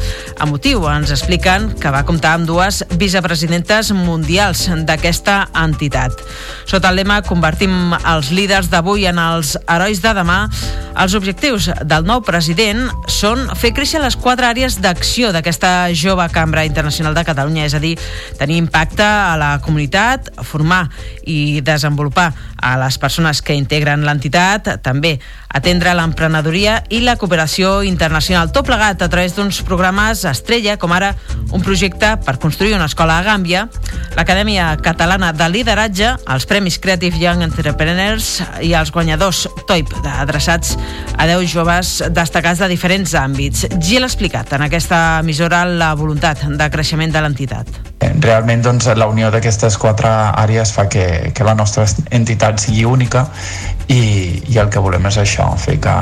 emotiu. 0.41 0.85
Ens 0.89 1.11
expliquen 1.15 1.71
que 1.81 1.91
va 1.91 2.05
comptar 2.05 2.35
amb 2.37 2.47
dues 2.49 2.83
vicepresidentes 3.01 3.91
mundials 3.95 4.67
d'aquesta 4.85 5.47
entitat. 5.65 6.13
Sota 6.69 6.93
el 6.93 7.01
lema 7.01 7.21
Convertim 7.25 7.95
els 7.97 8.31
líders 8.35 8.69
d'avui 8.69 9.07
en 9.09 9.19
els 9.19 9.55
herois 9.65 10.01
de 10.03 10.13
demà, 10.15 10.39
els 10.95 11.15
objectius 11.17 11.67
del 11.83 12.05
nou 12.07 12.21
president 12.23 12.85
són 13.11 13.49
fer 13.59 13.73
créixer 13.75 13.99
les 13.99 14.15
quatre 14.15 14.47
àrees 14.47 14.77
d'acció 14.79 15.33
d'aquesta 15.35 15.91
jove 15.97 16.27
cambra 16.31 16.63
internacional 16.67 17.15
de 17.17 17.25
Catalunya, 17.27 17.65
és 17.67 17.75
a 17.75 17.81
dir, 17.83 17.94
tenir 18.39 18.59
impacte 18.61 19.05
a 19.05 19.35
la 19.39 19.51
comunitat, 19.63 20.31
formar 20.43 20.85
i 21.25 21.61
desenvolupar 21.65 22.31
a 22.65 22.75
les 22.81 22.97
persones 22.97 23.41
que 23.45 23.55
integren 23.57 24.05
l'entitat, 24.05 24.75
també 24.83 25.19
atendre 25.55 25.93
l'emprenedoria 25.95 26.81
i 26.91 26.99
la 27.05 27.15
cooperació 27.15 27.79
internacional. 27.87 28.51
Tot 28.51 28.67
plegat 28.67 29.05
a 29.05 29.09
través 29.11 29.35
d'uns 29.37 29.61
programes 29.67 30.25
estrella, 30.27 30.75
com 30.81 30.91
ara 30.95 31.13
un 31.53 31.63
projecte 31.63 32.15
per 32.25 32.37
construir 32.41 32.75
una 32.75 32.89
escola 32.89 33.19
a 33.19 33.25
Gàmbia, 33.27 33.65
l'Acadèmia 34.17 34.73
Catalana 34.83 35.31
de 35.35 35.49
Lideratge, 35.53 36.11
els 36.27 36.49
Premis 36.49 36.79
Creative 36.81 37.21
Young 37.21 37.45
Entrepreneurs 37.45 38.41
i 38.65 38.73
els 38.75 38.91
guanyadors 38.91 39.45
TOIP, 39.69 39.93
adreçats 40.17 40.75
a 41.15 41.27
10 41.29 41.49
joves 41.53 41.95
destacats 42.11 42.63
de 42.63 42.71
diferents 42.71 43.15
àmbits. 43.19 43.67
Gil 43.79 44.03
ha 44.03 44.11
explicat 44.11 44.57
en 44.57 44.67
aquesta 44.67 45.21
emissora 45.23 45.65
la 45.65 45.93
voluntat 45.95 46.47
de 46.49 46.71
creixement 46.73 47.13
de 47.13 47.21
l'entitat. 47.21 47.84
Realment 47.99 48.61
doncs, 48.65 48.89
la 48.99 49.07
unió 49.07 49.29
d'aquestes 49.31 49.77
quatre 49.79 50.09
àrees 50.35 50.73
fa 50.75 50.87
que, 50.91 51.31
que 51.35 51.47
la 51.47 51.55
nostra 51.55 51.85
entitat 52.11 52.59
sigui 52.59 52.83
única 52.85 53.27
i, 53.87 54.41
i 54.49 54.57
el 54.57 54.69
que 54.73 54.81
volem 54.81 55.05
és 55.09 55.17
això, 55.21 55.45
fer 55.61 55.77
que, 55.81 55.93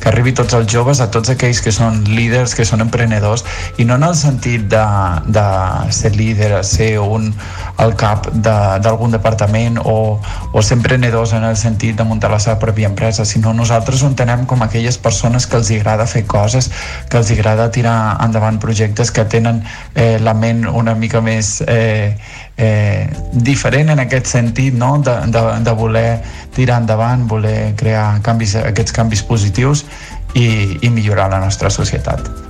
que 0.00 0.08
arribi 0.10 0.32
tots 0.36 0.54
els 0.56 0.68
joves, 0.72 1.00
a 1.00 1.08
tots 1.12 1.32
aquells 1.32 1.60
que 1.64 1.72
són 1.74 2.00
líders, 2.08 2.54
que 2.56 2.64
són 2.64 2.80
emprenedors, 2.84 3.44
i 3.78 3.84
no 3.84 3.98
en 3.98 4.06
el 4.06 4.16
sentit 4.16 4.64
de, 4.72 4.84
de 5.28 5.44
ser 5.92 6.14
líder, 6.16 6.52
ser 6.64 6.94
un 7.02 7.32
al 7.78 7.94
cap 7.98 8.26
d'algun 8.32 9.12
de, 9.12 9.18
departament 9.18 9.78
o, 9.84 10.18
o 10.52 10.62
ser 10.62 10.78
emprenedors 10.78 11.34
en 11.36 11.44
el 11.46 11.56
sentit 11.60 11.98
de 11.98 12.06
muntar 12.08 12.32
la 12.32 12.40
seva 12.42 12.58
pròpia 12.62 12.88
empresa, 12.90 13.26
sinó 13.28 13.52
nosaltres 13.54 14.02
ho 14.02 14.10
entenem 14.10 14.46
com 14.50 14.64
aquelles 14.64 14.98
persones 14.98 15.46
que 15.46 15.60
els 15.60 15.70
agrada 15.76 16.08
fer 16.10 16.24
coses, 16.26 16.70
que 17.10 17.20
els 17.20 17.30
agrada 17.34 17.70
tirar 17.74 18.16
endavant 18.24 18.58
projectes 18.62 19.12
que 19.12 19.28
tenen 19.28 19.62
eh, 19.94 20.16
la 20.22 20.34
ment 20.34 20.66
una 20.68 20.96
mica 20.98 21.20
més 21.22 21.58
eh, 21.66 22.16
eh, 22.58 23.06
diferent 23.32 23.94
en 23.94 24.02
aquest 24.02 24.26
sentit, 24.26 24.74
no? 24.74 24.98
de, 24.98 25.14
de, 25.32 25.44
de 25.64 25.76
voler 25.78 26.20
tirar 26.54 26.82
endavant, 26.82 27.24
voler 27.30 27.72
crear 27.78 28.18
canvis, 28.26 28.56
aquests 28.58 28.92
canvis 28.92 29.22
positius 29.22 29.86
i, 30.34 30.76
i 30.82 30.90
millorar 30.90 31.30
la 31.30 31.40
nostra 31.44 31.70
societat. 31.70 32.47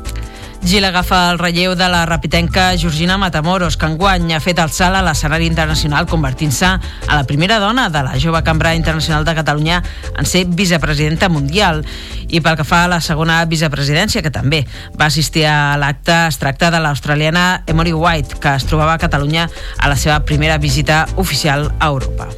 Gil 0.64 0.84
agafa 0.84 1.30
el 1.30 1.38
relleu 1.38 1.74
de 1.78 1.88
la 1.88 2.04
rapitenca 2.04 2.76
Georgina 2.76 3.16
Matamoros, 3.16 3.76
que 3.76 3.86
enguany 3.86 4.34
ha 4.34 4.40
fet 4.42 4.58
el 4.58 4.72
salt 4.74 4.98
a 4.98 5.02
l'escenari 5.06 5.46
internacional 5.46 6.08
convertint-se 6.10 6.66
a 6.68 7.14
la 7.14 7.24
primera 7.24 7.60
dona 7.62 7.88
de 7.88 8.02
la 8.04 8.18
jove 8.20 8.42
cambra 8.44 8.74
internacional 8.74 9.24
de 9.24 9.34
Catalunya 9.38 9.82
en 10.18 10.26
ser 10.26 10.44
vicepresidenta 10.46 11.28
mundial. 11.28 11.84
I 12.28 12.42
pel 12.44 12.58
que 12.58 12.66
fa 12.68 12.84
a 12.84 12.92
la 12.92 13.00
segona 13.00 13.40
vicepresidència, 13.48 14.22
que 14.22 14.34
també 14.34 14.64
va 14.98 15.08
assistir 15.08 15.46
a 15.46 15.78
l'acte, 15.80 16.26
es 16.28 16.42
tracta 16.42 16.72
de 16.74 16.82
l'australiana 16.82 17.62
Emory 17.66 17.94
White, 17.94 18.42
que 18.42 18.58
es 18.58 18.66
trobava 18.66 18.98
a 18.98 19.02
Catalunya 19.02 19.48
a 19.78 19.88
la 19.88 19.96
seva 19.96 20.20
primera 20.26 20.58
visita 20.58 21.06
oficial 21.16 21.70
a 21.78 21.86
Europa. 21.86 22.28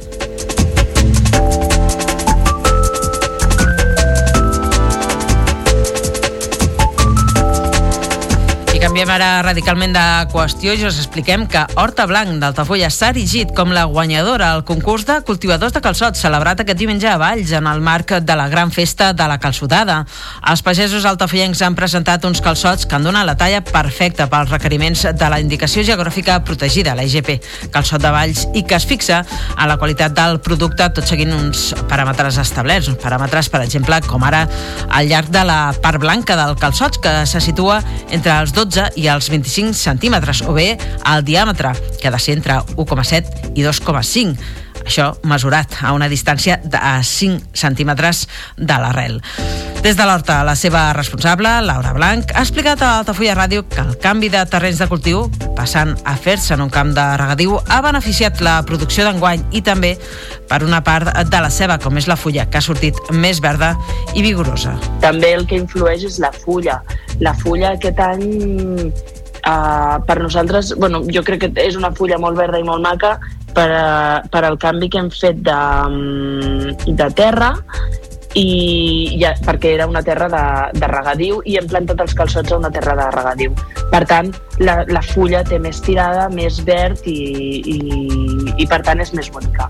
Canviem 8.91 9.07
ara 9.07 9.27
radicalment 9.39 9.93
de 9.95 10.01
qüestió 10.33 10.73
i 10.75 10.81
us 10.83 10.97
expliquem 10.99 11.45
que 11.47 11.61
Horta 11.79 12.03
Blanc 12.09 12.41
d'Altafulla 12.41 12.89
s'ha 12.91 13.13
erigit 13.13 13.53
com 13.55 13.69
la 13.71 13.85
guanyadora 13.87 14.49
al 14.51 14.65
concurs 14.67 15.05
de 15.07 15.15
cultivadors 15.23 15.71
de 15.71 15.79
calçots 15.79 16.19
celebrat 16.19 16.59
aquest 16.59 16.81
diumenge 16.81 17.07
a 17.07 17.13
Valls 17.21 17.53
en 17.55 17.69
el 17.71 17.79
marc 17.79 18.11
de 18.19 18.35
la 18.35 18.49
gran 18.51 18.67
festa 18.75 19.13
de 19.15 19.27
la 19.31 19.37
calçotada. 19.39 20.01
Els 20.51 20.63
pagesos 20.65 21.07
altafollencs 21.07 21.61
han 21.63 21.77
presentat 21.79 22.27
uns 22.27 22.41
calçots 22.43 22.83
que 22.83 22.97
han 22.97 23.07
donat 23.07 23.29
la 23.29 23.37
talla 23.39 23.61
perfecta 23.63 24.27
pels 24.27 24.51
requeriments 24.51 25.05
de 25.15 25.31
la 25.31 25.39
indicació 25.39 25.85
geogràfica 25.87 26.41
protegida, 26.43 26.91
la 26.91 27.07
IGP, 27.07 27.39
calçot 27.71 28.03
de 28.03 28.11
Valls, 28.11 28.43
i 28.51 28.65
que 28.67 28.75
es 28.75 28.89
fixa 28.89 29.21
a 29.55 29.69
la 29.71 29.79
qualitat 29.79 30.19
del 30.19 30.41
producte 30.43 30.89
tot 30.99 31.07
seguint 31.07 31.31
uns 31.37 31.69
paràmetres 31.87 32.41
establerts, 32.43 32.91
uns 32.91 32.99
paràmetres, 32.99 33.47
per 33.55 33.63
exemple, 33.63 34.03
com 34.11 34.27
ara 34.27 34.43
al 34.89 35.07
llarg 35.07 35.31
de 35.31 35.47
la 35.47 35.61
part 35.79 36.03
blanca 36.03 36.35
del 36.43 36.59
calçot, 36.59 36.99
que 36.99 37.21
se 37.23 37.39
situa 37.39 37.79
entre 38.11 38.35
els 38.35 38.51
12 38.51 38.80
12 38.81 39.01
i 39.01 39.07
els 39.11 39.29
25 39.29 39.77
centímetres, 39.77 40.41
o 40.47 40.53
bé 40.55 40.73
el 41.13 41.23
diàmetre, 41.25 41.73
que 41.99 42.09
ha 42.09 42.13
de 42.13 42.19
ser 42.19 42.37
entre 42.39 42.59
1,7 42.75 43.53
i 43.55 43.65
2,5 43.65 44.70
això 44.85 45.11
mesurat 45.23 45.81
a 45.81 45.93
una 45.93 46.09
distància 46.11 46.59
de 46.63 46.79
5 47.03 47.55
centímetres 47.57 48.27
de 48.57 48.77
l'arrel. 48.81 49.21
Des 49.81 49.97
de 49.97 50.05
l'Horta, 50.05 50.43
la 50.45 50.53
seva 50.55 50.91
responsable, 50.93 51.49
Laura 51.65 51.93
Blanc, 51.93 52.29
ha 52.35 52.43
explicat 52.45 52.83
a 52.85 52.91
Altafulla 52.99 53.33
Ràdio 53.33 53.63
que 53.65 53.81
el 53.81 53.95
canvi 53.97 54.29
de 54.29 54.43
terrenys 54.45 54.77
de 54.77 54.87
cultiu, 54.91 55.23
passant 55.57 55.95
a 56.05 56.13
fer-se 56.21 56.53
en 56.53 56.61
un 56.67 56.69
camp 56.69 56.91
de 56.93 57.05
regadiu, 57.17 57.55
ha 57.65 57.79
beneficiat 57.81 58.43
la 58.45 58.59
producció 58.67 59.07
d'enguany 59.07 59.47
i 59.57 59.63
també 59.65 59.95
per 60.49 60.61
una 60.67 60.83
part 60.85 61.09
de 61.09 61.41
la 61.41 61.49
ceba, 61.49 61.79
com 61.81 61.97
és 61.97 62.05
la 62.11 62.19
fulla, 62.19 62.45
que 62.45 62.61
ha 62.61 62.65
sortit 62.65 62.99
més 63.09 63.41
verda 63.41 63.73
i 64.13 64.21
vigorosa. 64.21 64.75
També 65.01 65.33
el 65.33 65.47
que 65.49 65.57
influeix 65.57 66.05
és 66.05 66.21
la 66.21 66.29
fulla. 66.43 66.77
La 67.19 67.33
fulla 67.41 67.73
aquest 67.73 68.05
any 68.05 68.29
Uh, 69.41 69.97
per 70.05 70.19
nosaltres, 70.21 70.75
bueno, 70.77 70.99
jo 71.09 71.23
crec 71.25 71.39
que 71.41 71.63
és 71.63 71.73
una 71.73 71.89
fulla 71.97 72.19
molt 72.21 72.37
verda 72.37 72.59
i 72.61 72.65
molt 72.65 72.83
maca 72.85 73.15
per, 73.55 73.67
a, 73.71 74.21
per 74.31 74.45
al 74.47 74.57
canvi 74.61 74.89
que 74.91 75.01
hem 75.01 75.11
fet 75.13 75.41
de, 75.45 75.59
mm, 75.89 76.95
de 76.97 77.09
terra 77.17 77.51
i 78.39 79.17
ja, 79.19 79.33
perquè 79.43 79.73
era 79.75 79.87
una 79.91 80.01
terra 80.03 80.29
de, 80.31 80.79
de 80.79 80.87
regadiu 80.87 81.41
i 81.43 81.57
hem 81.59 81.67
plantat 81.67 81.99
els 82.05 82.15
calçots 82.15 82.51
a 82.53 82.59
una 82.61 82.71
terra 82.71 82.95
de 82.99 83.09
regadiu. 83.17 83.55
Per 83.91 84.03
tant, 84.07 84.31
la, 84.63 84.81
la 84.87 85.03
fulla 85.03 85.43
té 85.47 85.59
més 85.59 85.81
tirada, 85.83 86.29
més 86.31 86.61
verd 86.67 87.03
i, 87.11 87.19
i, 87.75 87.79
i 88.55 88.69
per 88.71 88.81
tant 88.87 89.03
és 89.03 89.11
més 89.17 89.31
bonica. 89.33 89.67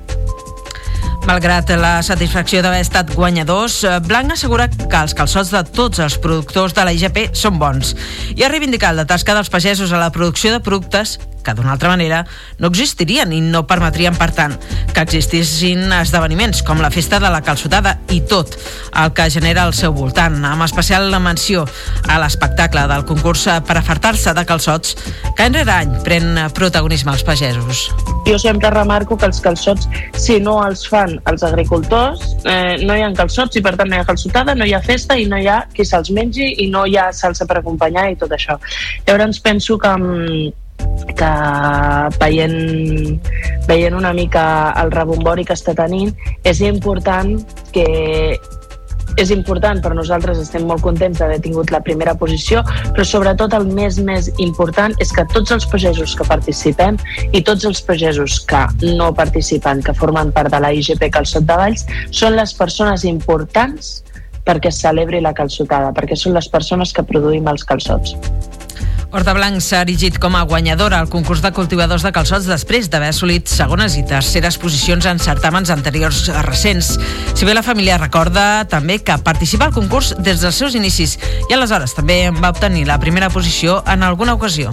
Malgrat 1.27 1.69
la 1.77 1.99
satisfacció 2.01 2.63
d'haver 2.65 2.81
estat 2.81 3.11
guanyadors, 3.13 3.83
eh, 3.83 3.99
Blanc 4.01 4.33
assegura 4.33 4.67
que 4.69 5.01
els 5.01 5.13
calçots 5.13 5.51
de 5.53 5.63
tots 5.63 6.01
els 6.01 6.17
productors 6.17 6.73
de 6.73 6.85
la 6.85 6.93
IGP 6.97 7.29
són 7.37 7.59
bons 7.61 7.93
i 8.35 8.43
ha 8.43 8.49
reivindicat 8.49 8.97
la 8.97 9.05
tasca 9.05 9.35
dels 9.37 9.51
pagesos 9.53 9.91
a 9.91 10.01
la 10.01 10.11
producció 10.11 10.51
de 10.51 10.63
productes 10.65 11.19
que 11.41 11.53
d'una 11.53 11.73
altra 11.73 11.89
manera 11.89 12.25
no 12.59 12.69
existirien 12.69 13.33
i 13.33 13.41
no 13.41 13.65
permetrien, 13.67 14.15
per 14.17 14.29
tant, 14.35 14.55
que 14.93 15.03
existissin 15.03 15.91
esdeveniments 15.97 16.61
com 16.67 16.81
la 16.81 16.91
festa 16.93 17.19
de 17.19 17.31
la 17.33 17.41
calçotada 17.45 17.97
i 18.13 18.21
tot 18.29 18.55
el 19.01 19.13
que 19.17 19.29
genera 19.33 19.65
al 19.65 19.73
seu 19.77 19.93
voltant, 19.95 20.37
amb 20.45 20.65
especial 20.67 21.09
la 21.11 21.21
menció 21.23 21.65
a 22.07 22.19
l'espectacle 22.21 22.85
del 22.91 23.05
concurs 23.09 23.47
per 23.67 23.77
afartar-se 23.79 24.35
de 24.37 24.45
calçots 24.45 24.95
que 25.37 25.47
any 25.47 25.57
rere 25.61 25.77
any 25.79 25.97
pren 26.05 26.37
protagonisme 26.53 27.11
als 27.13 27.25
pagesos. 27.25 27.87
Jo 28.27 28.37
sempre 28.39 28.69
remarco 28.69 29.17
que 29.17 29.25
els 29.25 29.41
calçots, 29.41 29.89
si 30.13 30.39
no 30.39 30.59
els 30.65 30.85
fan 30.87 31.11
els 31.32 31.44
agricultors, 31.44 32.24
eh, 32.46 32.77
no 32.86 32.96
hi 32.96 33.03
ha 33.06 33.12
calçots 33.18 33.60
i 33.60 33.63
per 33.65 33.75
tant 33.80 33.89
no 33.91 33.98
hi 33.98 34.03
ha 34.03 34.08
calçotada, 34.08 34.56
no 34.56 34.68
hi 34.68 34.74
ha 34.74 34.82
festa 34.86 35.18
i 35.18 35.27
no 35.30 35.39
hi 35.39 35.48
ha 35.48 35.62
qui 35.74 35.86
se'ls 35.88 36.12
mengi 36.15 36.48
i 36.63 36.70
no 36.72 36.86
hi 36.86 36.98
ha 36.98 37.12
salsa 37.15 37.48
per 37.50 37.60
acompanyar 37.60 38.10
i 38.12 38.18
tot 38.20 38.34
això. 38.38 38.58
Llavors 39.08 39.39
penso 39.39 39.77
que 39.77 39.96
mm, 39.98 40.50
que 41.15 41.32
veient, 42.20 43.22
veient 43.68 43.96
una 43.96 44.13
mica 44.13 44.74
el 44.82 44.91
rebombori 44.91 45.46
que 45.46 45.53
està 45.58 45.75
tenint, 45.77 46.13
és 46.44 46.62
important 46.65 47.36
que 47.75 47.86
és 49.18 49.32
important 49.34 49.82
per 49.84 49.94
nosaltres, 49.98 50.39
estem 50.41 50.68
molt 50.70 50.84
contents 50.86 51.20
d'haver 51.20 51.39
tingut 51.44 51.72
la 51.74 51.82
primera 51.84 52.13
posició, 52.18 52.63
però 52.96 53.06
sobretot 53.08 53.56
el 53.58 53.68
més 53.72 54.00
més 54.00 54.30
important 54.44 54.96
és 55.03 55.12
que 55.15 55.25
tots 55.34 55.51
els 55.56 55.68
pagesos 55.72 56.15
que 56.18 56.27
participem 56.27 57.00
i 57.32 57.41
tots 57.41 57.65
els 57.68 57.82
pagesos 57.82 58.39
que 58.48 58.63
no 58.96 59.12
participen, 59.18 59.84
que 59.84 59.96
formen 59.98 60.32
part 60.36 60.51
de 60.53 60.62
la 60.63 60.72
IGP 60.74 61.12
Calçot 61.12 61.48
de 61.48 61.60
Valls, 61.63 61.86
són 62.12 62.38
les 62.39 62.56
persones 62.58 63.06
importants 63.08 64.00
perquè 64.46 64.72
es 64.72 64.82
celebri 64.82 65.22
la 65.22 65.36
calçotada, 65.38 65.91
perquè 65.94 66.18
són 66.18 66.34
les 66.38 66.50
persones 66.50 66.94
que 66.94 67.06
produïm 67.06 67.48
els 67.51 67.65
calçots. 67.68 68.15
Horta 69.12 69.34
Blanc 69.36 69.60
s'ha 69.60 69.82
erigit 69.84 70.15
com 70.24 70.38
a 70.39 70.46
guanyadora 70.48 71.01
al 71.03 71.10
concurs 71.12 71.41
de 71.44 71.51
cultivadors 71.51 72.06
de 72.06 72.13
calçots 72.15 72.48
després 72.48 72.88
d'haver 72.88 73.10
assolit 73.12 73.50
segones 73.51 73.98
i 74.00 74.06
terceres 74.08 74.56
posicions 74.62 75.03
en 75.10 75.20
certàmens 75.20 75.74
anteriors 75.74 76.30
recents. 76.48 76.94
Si 77.36 77.44
bé 77.44 77.51
la 77.51 77.65
família 77.65 78.00
recorda 78.00 78.63
també 78.72 79.01
que 79.03 79.20
participa 79.20 79.68
al 79.68 79.75
concurs 79.75 80.13
des 80.24 80.39
dels 80.39 80.63
seus 80.63 80.80
inicis 80.80 81.18
i 81.50 81.58
aleshores 81.58 81.98
també 81.98 82.24
va 82.39 82.56
obtenir 82.56 82.88
la 82.88 83.01
primera 83.03 83.30
posició 83.30 83.82
en 83.84 84.08
alguna 84.08 84.39
ocasió. 84.39 84.72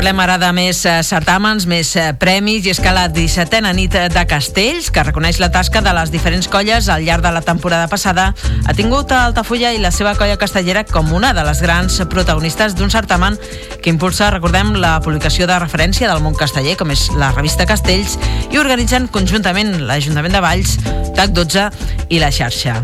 Parlem 0.00 0.20
ara 0.24 0.38
de 0.40 0.48
més 0.56 0.78
eh, 0.88 0.92
certàmens, 1.04 1.66
més 1.68 1.90
eh, 2.00 2.06
premis, 2.16 2.64
i 2.64 2.70
és 2.72 2.78
que 2.80 2.92
la 2.96 3.02
17a 3.12 3.72
nit 3.76 3.92
de 4.14 4.22
Castells, 4.24 4.86
que 4.88 5.02
reconeix 5.04 5.36
la 5.42 5.50
tasca 5.52 5.82
de 5.84 5.92
les 5.92 6.08
diferents 6.08 6.48
colles 6.48 6.88
al 6.88 7.04
llarg 7.04 7.20
de 7.20 7.32
la 7.34 7.42
temporada 7.44 7.84
passada, 7.84 8.30
ha 8.64 8.72
tingut 8.78 9.12
a 9.12 9.26
Altafulla 9.26 9.74
i 9.76 9.82
la 9.82 9.90
seva 9.92 10.14
colla 10.16 10.38
castellera 10.40 10.86
com 10.88 11.12
una 11.12 11.34
de 11.36 11.44
les 11.44 11.60
grans 11.60 12.00
protagonistes 12.08 12.78
d'un 12.78 12.88
certamen 12.88 13.36
que 13.82 13.92
impulsa, 13.92 14.30
recordem, 14.32 14.72
la 14.80 14.94
publicació 15.04 15.44
de 15.50 15.58
referència 15.60 16.08
del 16.08 16.24
món 16.24 16.38
casteller, 16.38 16.78
com 16.80 16.96
és 16.96 17.10
la 17.20 17.34
revista 17.34 17.68
Castells, 17.68 18.16
i 18.48 18.56
organitzen 18.56 19.10
conjuntament 19.12 19.82
l'Ajuntament 19.84 20.32
de 20.32 20.44
Valls, 20.46 20.78
TAC 21.12 21.36
12 21.36 21.66
i 22.08 22.22
la 22.22 22.32
xarxa. 22.32 22.78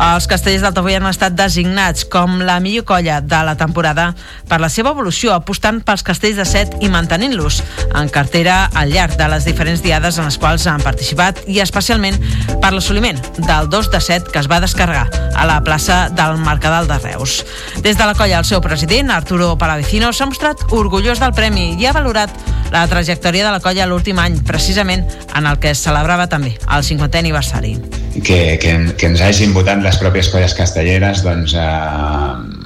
Els 0.00 0.26
castellers 0.30 0.64
d'Altafulla 0.64 1.02
han 1.02 1.10
estat 1.12 1.36
designats 1.36 2.08
com 2.08 2.40
la 2.40 2.56
millor 2.64 2.88
colla 2.88 3.20
de 3.20 3.44
la 3.44 3.54
temporada 3.60 4.14
per 4.48 4.62
la 4.64 4.72
seva 4.72 4.96
evolució, 4.96 5.36
apostant 5.36 5.84
pels 5.84 6.06
castells 6.06 6.40
de 6.40 6.48
set 6.54 6.76
i 6.84 6.90
mantenint-los 6.92 7.60
en 7.98 8.10
cartera 8.14 8.68
al 8.78 8.92
llarg 8.94 9.16
de 9.18 9.26
les 9.32 9.46
diferents 9.48 9.82
diades 9.82 10.18
en 10.18 10.28
les 10.28 10.38
quals 10.38 10.66
han 10.70 10.82
participat 10.84 11.42
i 11.50 11.60
especialment 11.64 12.18
per 12.62 12.72
l'assoliment 12.74 13.18
del 13.40 13.70
2 13.72 13.90
de 13.90 14.00
7 14.00 14.30
que 14.32 14.42
es 14.42 14.50
va 14.50 14.60
descarregar 14.62 15.08
a 15.34 15.46
la 15.48 15.58
plaça 15.66 16.08
del 16.14 16.38
Mercadal 16.38 16.86
de 16.86 16.98
Reus. 17.02 17.42
Des 17.82 17.98
de 17.98 18.06
la 18.06 18.14
colla, 18.14 18.38
el 18.38 18.46
seu 18.46 18.60
president, 18.62 19.10
Arturo 19.10 19.54
Palavecino, 19.58 20.12
s'ha 20.12 20.28
mostrat 20.30 20.62
orgullós 20.70 21.22
del 21.22 21.34
premi 21.34 21.72
i 21.74 21.86
ha 21.86 21.94
valorat 21.96 22.30
la 22.72 22.86
trajectòria 22.90 23.46
de 23.46 23.54
la 23.54 23.62
colla 23.64 23.88
l'últim 23.90 24.18
any, 24.22 24.38
precisament 24.46 25.04
en 25.34 25.46
el 25.50 25.58
que 25.58 25.74
es 25.74 25.82
celebrava 25.82 26.28
també 26.30 26.54
el 26.54 26.86
50è 26.86 27.22
aniversari. 27.22 27.76
Que, 28.14 28.58
que, 28.62 28.76
que 28.94 29.10
ens 29.10 29.22
hagin 29.26 29.54
votat 29.56 29.82
les 29.82 29.98
pròpies 29.98 30.30
colles 30.30 30.54
castelleres, 30.54 31.24
doncs 31.26 31.56
eh, 31.58 32.63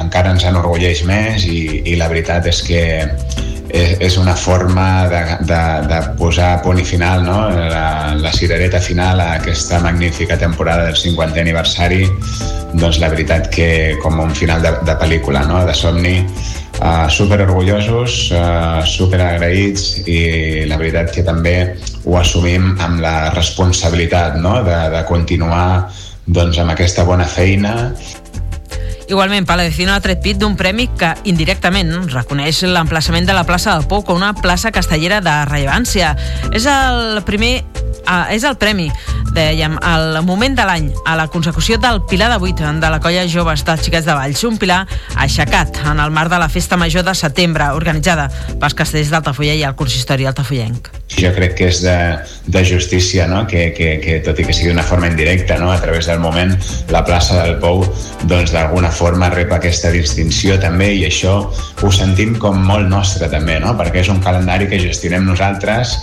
encara 0.00 0.34
ens 0.34 0.44
enorgulleix 0.48 1.04
més 1.08 1.46
i, 1.46 1.82
i 1.92 1.96
la 2.00 2.10
veritat 2.12 2.46
és 2.50 2.62
que 2.66 2.82
és, 3.70 3.96
és 4.00 4.16
una 4.18 4.34
forma 4.36 5.06
de, 5.10 5.20
de, 5.46 5.60
de 5.90 6.00
posar 6.18 6.60
punt 6.64 6.80
i 6.80 6.84
final, 6.86 7.24
no? 7.24 7.38
la, 7.50 8.14
la 8.18 8.32
cirereta 8.34 8.80
final 8.82 9.20
a 9.20 9.34
aquesta 9.38 9.80
magnífica 9.80 10.38
temporada 10.38 10.88
del 10.88 10.98
50è 10.98 11.44
aniversari, 11.44 12.04
doncs 12.72 13.00
la 13.02 13.10
veritat 13.12 13.50
que 13.54 13.70
com 14.02 14.20
un 14.22 14.34
final 14.34 14.62
de, 14.62 14.74
de 14.86 14.96
pel·lícula, 14.98 15.44
no? 15.46 15.62
de 15.66 15.74
somni, 15.74 16.18
uh, 16.80 17.06
super 17.10 17.40
orgullosos, 17.46 18.20
uh, 18.34 18.82
super 18.86 19.22
agraïts 19.26 20.06
i 20.06 20.20
la 20.70 20.78
veritat 20.80 21.14
que 21.14 21.26
també 21.26 21.56
ho 22.04 22.18
assumim 22.18 22.74
amb 22.80 23.02
la 23.02 23.30
responsabilitat 23.34 24.38
no? 24.40 24.60
de, 24.66 24.78
de 24.94 25.04
continuar 25.08 25.90
doncs, 26.26 26.58
amb 26.62 26.74
aquesta 26.74 27.04
bona 27.06 27.26
feina 27.26 27.92
Igualment, 29.10 29.42
Palavecino 29.42 29.90
ha 29.90 29.98
tret 29.98 30.20
pit 30.22 30.38
d'un 30.38 30.52
premi 30.54 30.84
que 30.94 31.08
indirectament 31.26 31.88
reconeix 32.12 32.60
l'emplaçament 32.62 33.26
de 33.26 33.34
la 33.34 33.42
plaça 33.42 33.72
del 33.74 33.88
Pou 33.90 34.04
com 34.06 34.20
una 34.20 34.36
plaça 34.38 34.70
castellera 34.70 35.18
de 35.24 35.32
rellevància. 35.50 36.12
És 36.54 36.68
el 36.70 37.18
primer 37.26 37.56
uh, 38.04 38.30
és 38.30 38.46
el 38.46 38.54
premi, 38.62 38.86
dèiem, 39.34 39.76
al 39.82 40.20
moment 40.26 40.54
de 40.56 40.64
l'any, 40.66 40.88
a 41.06 41.16
la 41.18 41.28
consecució 41.30 41.78
del 41.78 42.02
Pilar 42.10 42.30
de 42.32 42.38
8 42.42 42.72
de 42.80 42.90
la 42.90 43.00
colla 43.00 43.26
Joves 43.28 43.64
dels 43.66 43.84
Xiquets 43.84 44.06
de 44.06 44.14
Valls, 44.16 44.42
un 44.44 44.58
pilar 44.58 44.84
aixecat 45.16 45.80
en 45.86 46.00
el 46.02 46.10
marc 46.10 46.30
de 46.32 46.38
la 46.42 46.48
Festa 46.48 46.76
Major 46.80 47.04
de 47.06 47.14
setembre, 47.14 47.70
organitzada 47.76 48.28
pels 48.60 48.74
castells 48.74 49.10
d'Altafulla 49.12 49.54
i 49.54 49.66
el 49.66 49.76
consistori 49.78 50.26
altafollenc. 50.26 50.90
Jo 51.10 51.32
crec 51.34 51.56
que 51.58 51.68
és 51.70 51.80
de, 51.82 51.96
de 52.46 52.62
justícia 52.64 53.26
no? 53.26 53.42
que, 53.46 53.70
que, 53.76 53.96
que, 54.02 54.18
tot 54.24 54.38
i 54.38 54.46
que 54.46 54.54
sigui 54.54 54.70
d'una 54.70 54.86
forma 54.86 55.10
indirecta, 55.10 55.58
no? 55.58 55.72
a 55.72 55.80
través 55.82 56.06
del 56.06 56.20
moment, 56.22 56.54
la 56.90 57.02
plaça 57.06 57.42
del 57.42 57.58
Pou 57.62 57.82
doncs 58.30 58.54
d'alguna 58.54 58.92
forma 58.94 59.30
rep 59.32 59.52
aquesta 59.54 59.90
distinció 59.94 60.58
també 60.62 60.92
i 60.94 61.04
això 61.08 61.34
ho 61.50 61.92
sentim 61.94 62.36
com 62.38 62.60
molt 62.66 62.88
nostre 62.90 63.30
també, 63.32 63.58
no? 63.62 63.74
perquè 63.78 64.04
és 64.04 64.12
un 64.12 64.22
calendari 64.22 64.70
que 64.70 64.80
gestionem 64.82 65.26
nosaltres 65.26 65.96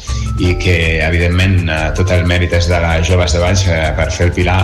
i 0.43 0.53
que 0.61 0.77
evidentment 1.01 1.63
eh, 1.65 1.79
tot 1.97 2.11
el 2.13 2.27
mèrit 2.29 2.53
és 2.53 2.67
de 2.69 2.81
les 2.83 3.09
joves 3.17 3.33
de 3.33 3.39
Valls 3.41 3.65
eh, 3.65 3.91
per 3.97 4.11
fer 4.13 4.27
el 4.27 4.33
Pilar, 4.35 4.61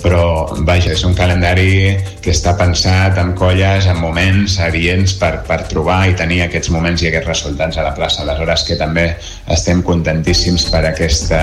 però 0.00 0.48
vaja, 0.64 0.94
és 0.94 1.02
un 1.04 1.12
calendari 1.12 1.98
que 2.24 2.32
està 2.32 2.54
pensat 2.56 3.18
en 3.20 3.34
colles, 3.36 3.84
en 3.90 3.98
moments 4.00 4.56
adients 4.64 5.12
per, 5.20 5.42
per 5.44 5.58
trobar 5.68 5.98
i 6.08 6.16
tenir 6.16 6.40
aquests 6.46 6.72
moments 6.72 7.04
i 7.04 7.10
aquests 7.10 7.28
resultats 7.28 7.76
a 7.76 7.84
la 7.84 7.92
plaça. 7.96 8.22
Aleshores 8.24 8.64
que 8.64 8.78
també 8.80 9.04
estem 9.52 9.84
contentíssims 9.84 10.64
per 10.72 10.86
aquesta, 10.88 11.42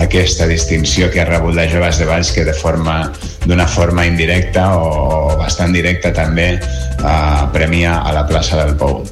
aquesta 0.00 0.48
distinció 0.48 1.12
que 1.12 1.20
ha 1.20 1.28
rebut 1.28 1.58
les 1.58 1.68
joves 1.74 2.00
de 2.00 2.08
Valls 2.08 2.32
que 2.32 2.48
de 2.48 2.56
forma 2.56 3.02
d'una 3.44 3.68
forma 3.68 4.08
indirecta 4.08 4.70
o 4.80 5.36
bastant 5.36 5.76
directa 5.76 6.16
també 6.16 6.54
eh, 6.56 7.42
premia 7.52 8.00
a 8.00 8.16
la 8.16 8.24
plaça 8.28 8.64
del 8.64 8.76
Pou. 8.80 9.02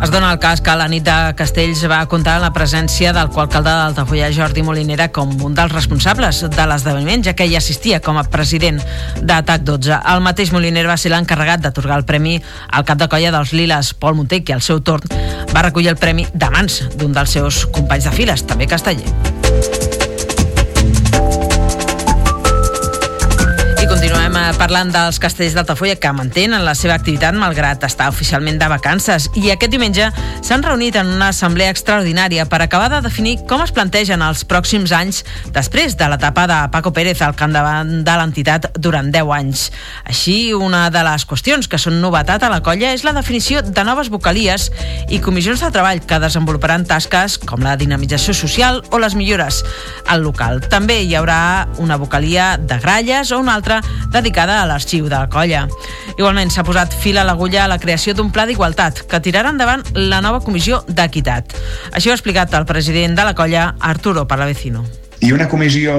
Es 0.00 0.08
dona 0.10 0.30
el 0.32 0.38
cas 0.40 0.62
que 0.64 0.72
la 0.80 0.86
nit 0.88 1.04
de 1.04 1.14
Castells 1.36 1.82
va 1.90 1.98
comptar 2.08 2.38
amb 2.38 2.46
la 2.46 2.52
presència 2.56 3.10
del 3.12 3.28
coalcalde 3.34 3.68
d'Altafulla, 3.68 4.30
Jordi 4.32 4.62
Molinera, 4.64 5.10
com 5.12 5.34
un 5.44 5.56
dels 5.58 5.74
responsables 5.74 6.40
de 6.54 6.66
l'esdeveniment, 6.70 7.26
ja 7.26 7.34
que 7.36 7.44
hi 7.44 7.58
assistia 7.58 8.00
com 8.00 8.16
a 8.16 8.24
president 8.24 8.80
d'ATAC 9.20 9.66
12. 9.68 9.98
El 10.14 10.24
mateix 10.24 10.54
Molinera 10.56 10.94
va 10.94 10.96
ser 10.96 11.12
l'encarregat 11.12 11.60
d'atorgar 11.66 12.00
el 12.00 12.08
premi 12.08 12.38
al 12.70 12.88
cap 12.88 13.02
de 13.02 13.10
colla 13.12 13.34
dels 13.36 13.52
Liles, 13.52 13.92
Pol 13.92 14.16
Monté, 14.16 14.40
que 14.40 14.56
al 14.56 14.64
seu 14.64 14.80
torn 14.80 15.04
va 15.52 15.66
recollir 15.68 15.92
el 15.92 16.00
premi 16.00 16.24
de 16.32 16.48
mans 16.48 16.80
d'un 16.96 17.12
dels 17.12 17.36
seus 17.36 17.66
companys 17.68 18.08
de 18.08 18.16
files, 18.16 18.48
també 18.48 18.70
casteller. 18.70 19.39
Parlant 24.58 24.88
dels 24.90 25.18
castells 25.22 25.52
d'Altafulla 25.54 25.94
que 26.00 26.10
mantenen 26.16 26.64
la 26.64 26.72
seva 26.74 26.96
activitat 26.96 27.36
malgrat 27.38 27.84
estar 27.86 28.08
oficialment 28.10 28.56
de 28.58 28.66
vacances 28.72 29.28
i 29.38 29.52
aquest 29.52 29.70
diumenge 29.70 30.08
s'han 30.42 30.64
reunit 30.66 30.96
en 30.98 31.06
una 31.12 31.28
assemblea 31.30 31.70
extraordinària 31.70 32.46
per 32.50 32.58
acabar 32.64 32.88
de 32.90 33.02
definir 33.04 33.36
com 33.50 33.62
es 33.62 33.70
plantegen 33.76 34.24
els 34.26 34.42
pròxims 34.48 34.90
anys 34.96 35.20
després 35.54 35.94
de 36.00 36.08
l'etapa 36.10 36.46
de 36.50 36.56
Paco 36.72 36.90
Pérez 36.96 37.22
al 37.22 37.36
capdavant 37.38 38.00
de 38.06 38.16
l'entitat 38.18 38.66
durant 38.74 39.12
10 39.14 39.30
anys. 39.36 39.68
Així, 40.02 40.54
una 40.56 40.88
de 40.90 41.04
les 41.06 41.26
qüestions 41.30 41.70
que 41.70 41.78
són 41.78 42.00
novetat 42.02 42.42
a 42.42 42.50
la 42.50 42.62
colla 42.66 42.90
és 42.96 43.04
la 43.06 43.14
definició 43.14 43.62
de 43.62 43.86
noves 43.86 44.10
vocalies 44.10 44.70
i 45.12 45.20
comissions 45.22 45.62
de 45.62 45.70
treball 45.70 46.02
que 46.02 46.18
desenvoluparan 46.18 46.88
tasques 46.90 47.38
com 47.44 47.62
la 47.62 47.76
dinamització 47.76 48.34
social 48.34 48.82
o 48.90 48.98
les 48.98 49.14
millores 49.14 49.62
al 50.08 50.24
local. 50.26 50.64
També 50.72 51.02
hi 51.04 51.14
haurà 51.14 51.68
una 51.78 52.00
vocalia 52.00 52.56
de 52.56 52.80
gralles 52.82 53.30
o 53.30 53.38
una 53.38 53.54
altra 53.54 53.82
dedicada 54.10 54.39
ubicada 54.40 54.62
a 54.62 54.66
l'arxiu 54.66 55.04
de 55.04 55.16
la 55.18 55.28
colla. 55.28 55.66
Igualment, 56.16 56.50
s'ha 56.50 56.64
posat 56.64 56.94
fil 56.96 57.18
a 57.20 57.24
l'agulla 57.28 57.64
a 57.64 57.68
la 57.68 57.78
creació 57.78 58.14
d'un 58.14 58.30
pla 58.32 58.46
d'igualtat 58.48 59.04
que 59.10 59.20
tirarà 59.20 59.52
endavant 59.52 59.84
la 59.92 60.22
nova 60.24 60.40
comissió 60.40 60.80
d'equitat. 60.88 61.52
Així 61.92 62.08
ho 62.08 62.14
ha 62.14 62.16
explicat 62.16 62.54
el 62.56 62.64
president 62.64 63.18
de 63.18 63.28
la 63.28 63.36
colla, 63.36 63.74
Arturo 63.80 64.26
Palavecino. 64.26 64.99
I 65.20 65.32
una 65.36 65.50
comissió 65.52 65.94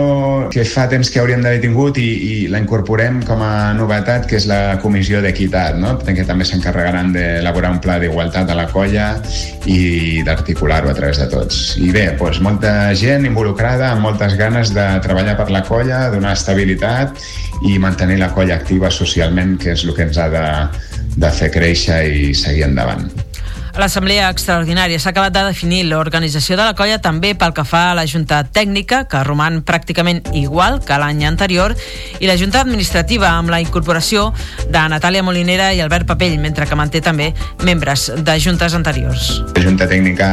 que 0.50 0.64
fa 0.66 0.88
temps 0.90 1.12
que 1.14 1.20
hauríem 1.22 1.44
d'haver 1.46 1.60
tingut 1.62 2.00
i, 2.02 2.08
i 2.26 2.36
la 2.50 2.58
incorporem 2.58 3.20
com 3.28 3.44
a 3.46 3.70
novetat, 3.78 4.26
que 4.26 4.40
és 4.40 4.48
la 4.50 4.80
comissió 4.82 5.22
d'equitat, 5.22 5.78
no? 5.78 5.92
que 6.02 6.26
també 6.26 6.48
s'encarregaran 6.50 7.14
d'elaborar 7.14 7.70
un 7.76 7.78
pla 7.84 8.00
d'igualtat 8.02 8.50
a 8.50 8.58
la 8.58 8.66
colla 8.74 9.12
i 9.70 10.26
d'articular-ho 10.26 10.90
a 10.90 10.98
través 10.98 11.22
de 11.22 11.30
tots. 11.30 11.62
I 11.78 11.92
bé, 11.94 12.08
doncs 12.18 12.42
molta 12.42 12.74
gent 12.98 13.30
involucrada, 13.30 13.92
amb 13.94 14.10
moltes 14.10 14.34
ganes 14.42 14.74
de 14.74 14.88
treballar 15.06 15.38
per 15.38 15.52
la 15.54 15.62
colla, 15.70 16.08
donar 16.10 16.34
estabilitat 16.34 17.22
i 17.70 17.78
mantenir 17.78 18.18
la 18.24 18.34
colla 18.34 18.58
activa 18.58 18.90
socialment, 18.90 19.60
que 19.62 19.76
és 19.78 19.86
el 19.86 19.94
que 19.94 20.10
ens 20.10 20.18
ha 20.18 20.32
de, 20.34 20.48
de 21.22 21.36
fer 21.38 21.54
créixer 21.54 22.08
i 22.10 22.32
seguir 22.34 22.72
endavant. 22.72 23.06
L'Assemblea 23.80 24.28
Extraordinària 24.32 25.00
s'ha 25.00 25.12
acabat 25.14 25.32
de 25.32 25.44
definir 25.48 25.86
l'organització 25.88 26.58
de 26.60 26.66
la 26.68 26.76
colla 26.76 26.98
també 27.04 27.32
pel 27.40 27.54
que 27.56 27.64
fa 27.68 27.92
a 27.92 27.96
la 27.96 28.04
Junta 28.10 28.42
Tècnica, 28.44 29.06
que 29.08 29.22
roman 29.24 29.62
pràcticament 29.68 30.22
igual 30.36 30.82
que 30.84 30.98
l'any 31.00 31.24
anterior, 31.28 31.76
i 32.20 32.28
la 32.28 32.36
Junta 32.40 32.62
Administrativa 32.66 33.30
amb 33.32 33.54
la 33.54 33.62
incorporació 33.64 34.30
de 34.68 34.84
Natàlia 34.92 35.24
Molinera 35.24 35.72
i 35.74 35.80
Albert 35.84 36.10
Papell, 36.10 36.36
mentre 36.44 36.68
que 36.68 36.78
manté 36.80 37.02
també 37.06 37.32
membres 37.64 38.10
de 38.18 38.38
juntes 38.44 38.76
anteriors. 38.76 39.32
La 39.56 39.64
Junta 39.64 39.88
Tècnica 39.88 40.32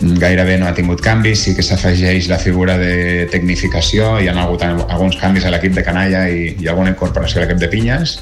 gairebé 0.00 0.56
no 0.60 0.70
ha 0.70 0.74
tingut 0.76 1.04
canvis, 1.04 1.44
sí 1.44 1.56
que 1.56 1.66
s'afegeix 1.66 2.30
la 2.32 2.40
figura 2.40 2.78
de 2.80 3.26
tecnificació, 3.32 4.16
hi 4.20 4.30
ha 4.30 4.36
hagut 4.40 4.64
alguns 4.64 5.20
canvis 5.20 5.44
a 5.44 5.52
l'equip 5.52 5.76
de 5.76 5.84
canalla 5.84 6.28
i, 6.32 6.54
i 6.56 6.70
alguna 6.72 6.94
incorporació 6.94 7.40
a 7.40 7.44
l'equip 7.44 7.60
de 7.60 7.68
pinyes, 7.72 8.16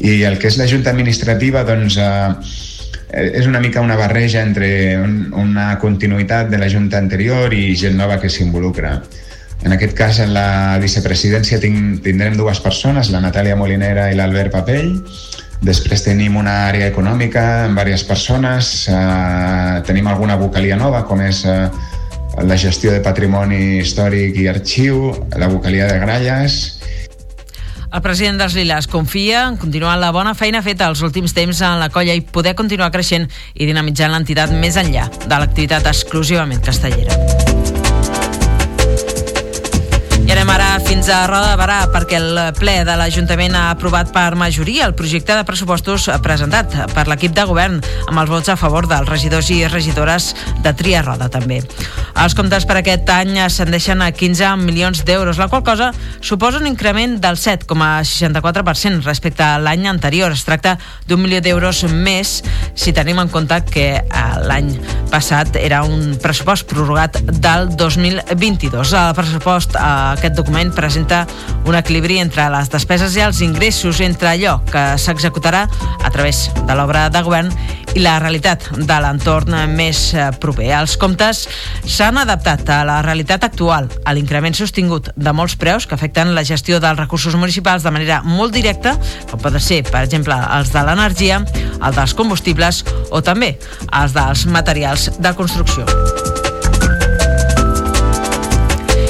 i 0.00 0.22
el 0.26 0.40
que 0.40 0.48
és 0.48 0.56
la 0.58 0.66
Junta 0.70 0.90
Administrativa, 0.90 1.62
doncs, 1.68 2.00
Eh, 2.04 2.73
és 3.12 3.46
una 3.46 3.60
mica 3.60 3.82
una 3.84 3.96
barreja 3.96 4.42
entre 4.42 4.96
un, 4.98 5.32
una 5.36 5.78
continuïtat 5.78 6.50
de 6.50 6.58
la 6.58 6.68
Junta 6.70 6.98
anterior 6.98 7.54
i 7.54 7.74
gent 7.78 7.96
nova 7.98 8.18
que 8.20 8.30
s'involucra. 8.30 8.98
En 9.64 9.72
aquest 9.72 9.94
cas, 9.96 10.18
en 10.20 10.34
la 10.34 10.76
vicepresidència 10.82 11.60
tinc, 11.62 12.02
tindrem 12.04 12.36
dues 12.36 12.60
persones, 12.60 13.10
la 13.14 13.22
Natàlia 13.24 13.56
Molinera 13.56 14.10
i 14.12 14.18
l'Albert 14.18 14.52
Papell. 14.52 14.92
Després 15.64 16.04
tenim 16.04 16.36
una 16.36 16.66
àrea 16.68 16.90
econòmica 16.90 17.44
amb 17.64 17.78
diverses 17.78 18.04
persones. 18.04 18.72
Eh, 18.92 19.80
tenim 19.88 20.10
alguna 20.10 20.36
vocalia 20.36 20.76
nova, 20.76 21.04
com 21.08 21.22
és 21.24 21.44
eh, 21.48 21.70
la 22.44 22.58
gestió 22.60 22.92
de 22.92 23.00
patrimoni 23.00 23.78
històric 23.80 24.36
i 24.42 24.48
arxiu, 24.52 25.14
la 25.38 25.48
vocalia 25.48 25.88
de 25.88 26.00
gralles 26.02 26.74
el 27.94 28.02
president 28.02 28.40
dels 28.40 28.54
Lilas 28.58 28.88
confia 28.90 29.44
en 29.46 29.56
continuar 29.56 29.94
la 30.02 30.10
bona 30.10 30.32
feina 30.34 30.64
feta 30.66 30.88
els 30.90 31.02
últims 31.06 31.34
temps 31.34 31.60
en 31.62 31.78
la 31.78 31.92
colla 31.94 32.16
i 32.18 32.24
poder 32.26 32.56
continuar 32.58 32.90
creixent 32.90 33.28
i 33.54 33.68
dinamitzant 33.68 34.10
l'entitat 34.10 34.50
més 34.50 34.74
enllà 34.80 35.06
de 35.14 35.38
l'activitat 35.38 35.86
exclusivament 35.86 36.62
castellera. 36.66 37.14
I 40.24 40.32
anem 40.34 40.50
ara 40.56 40.63
fins 40.80 41.08
a 41.08 41.26
Roda 41.28 41.52
de 41.52 41.58
Barà 41.60 41.76
perquè 41.92 42.16
el 42.18 42.38
ple 42.58 42.72
de 42.86 42.94
l'Ajuntament 42.98 43.54
ha 43.54 43.68
aprovat 43.70 44.08
per 44.14 44.34
majoria 44.38 44.88
el 44.88 44.94
projecte 44.98 45.36
de 45.36 45.44
pressupostos 45.46 46.08
presentat 46.24 46.72
per 46.94 47.04
l'equip 47.06 47.34
de 47.36 47.44
govern 47.46 47.76
amb 48.08 48.18
els 48.22 48.30
vots 48.32 48.50
a 48.50 48.56
favor 48.58 48.88
dels 48.90 49.08
regidors 49.08 49.50
i 49.54 49.60
regidores 49.68 50.32
de 50.64 50.72
Tria 50.74 51.02
Roda 51.04 51.28
també. 51.30 51.60
Els 52.14 52.34
comptes 52.38 52.66
per 52.66 52.76
aquest 52.78 53.10
any 53.10 53.38
ascendeixen 53.42 54.02
a 54.02 54.10
15 54.14 54.50
milions 54.62 55.04
d'euros, 55.06 55.38
la 55.38 55.48
qual 55.50 55.64
cosa 55.66 55.92
suposa 56.20 56.58
un 56.62 56.66
increment 56.70 57.16
del 57.22 57.38
7,64% 57.38 59.02
respecte 59.04 59.42
a 59.42 59.58
l'any 59.58 59.88
anterior. 59.90 60.32
Es 60.32 60.46
tracta 60.46 60.76
d'un 61.08 61.22
milió 61.22 61.42
d'euros 61.42 61.84
més 61.90 62.36
si 62.74 62.94
tenim 62.94 63.18
en 63.22 63.30
compte 63.30 63.60
que 63.70 63.86
eh, 63.98 64.24
l'any 64.46 64.72
passat 65.10 65.58
era 65.60 65.82
un 65.86 66.16
pressupost 66.22 66.66
prorrogat 66.70 67.20
del 67.42 67.70
2022. 67.76 68.94
El 68.94 69.18
pressupost 69.18 69.76
a 69.78 70.14
aquest 70.14 70.38
document 70.38 70.63
presenta 70.72 71.26
un 71.66 71.76
equilibri 71.76 72.20
entre 72.22 72.46
les 72.52 72.70
despeses 72.72 73.16
i 73.18 73.24
els 73.24 73.40
ingressos, 73.44 74.00
entre 74.04 74.30
allò 74.30 74.58
que 74.70 74.84
s'executarà 75.00 75.66
a 76.00 76.10
través 76.14 76.48
de 76.54 76.76
l'obra 76.76 77.08
de 77.12 77.22
govern 77.26 77.52
i 77.94 78.02
la 78.02 78.16
realitat 78.18 78.66
de 78.74 78.96
l'entorn 79.02 79.54
més 79.74 80.00
eh, 80.14 80.30
proper. 80.40 80.70
Els 80.80 80.96
comptes 81.00 81.44
s'han 81.86 82.18
adaptat 82.22 82.68
a 82.72 82.80
la 82.86 83.00
realitat 83.06 83.46
actual, 83.46 83.88
a 84.04 84.14
l'increment 84.16 84.56
sostingut 84.56 85.12
de 85.14 85.36
molts 85.36 85.56
preus 85.60 85.86
que 85.86 85.94
afecten 85.98 86.34
la 86.34 86.46
gestió 86.46 86.80
dels 86.82 86.98
recursos 86.98 87.36
municipals 87.38 87.86
de 87.86 87.94
manera 87.94 88.22
molt 88.24 88.54
directa, 88.54 88.96
com 89.30 89.42
poden 89.42 89.62
ser, 89.62 89.82
per 89.90 90.04
exemple, 90.06 90.36
els 90.58 90.74
de 90.74 90.84
l'energia, 90.86 91.40
el 91.80 91.96
dels 91.96 92.16
combustibles 92.18 92.84
o 93.10 93.22
també 93.22 93.54
els 93.92 94.16
dels 94.16 94.46
materials 94.50 95.10
de 95.18 95.34
construcció. 95.38 96.13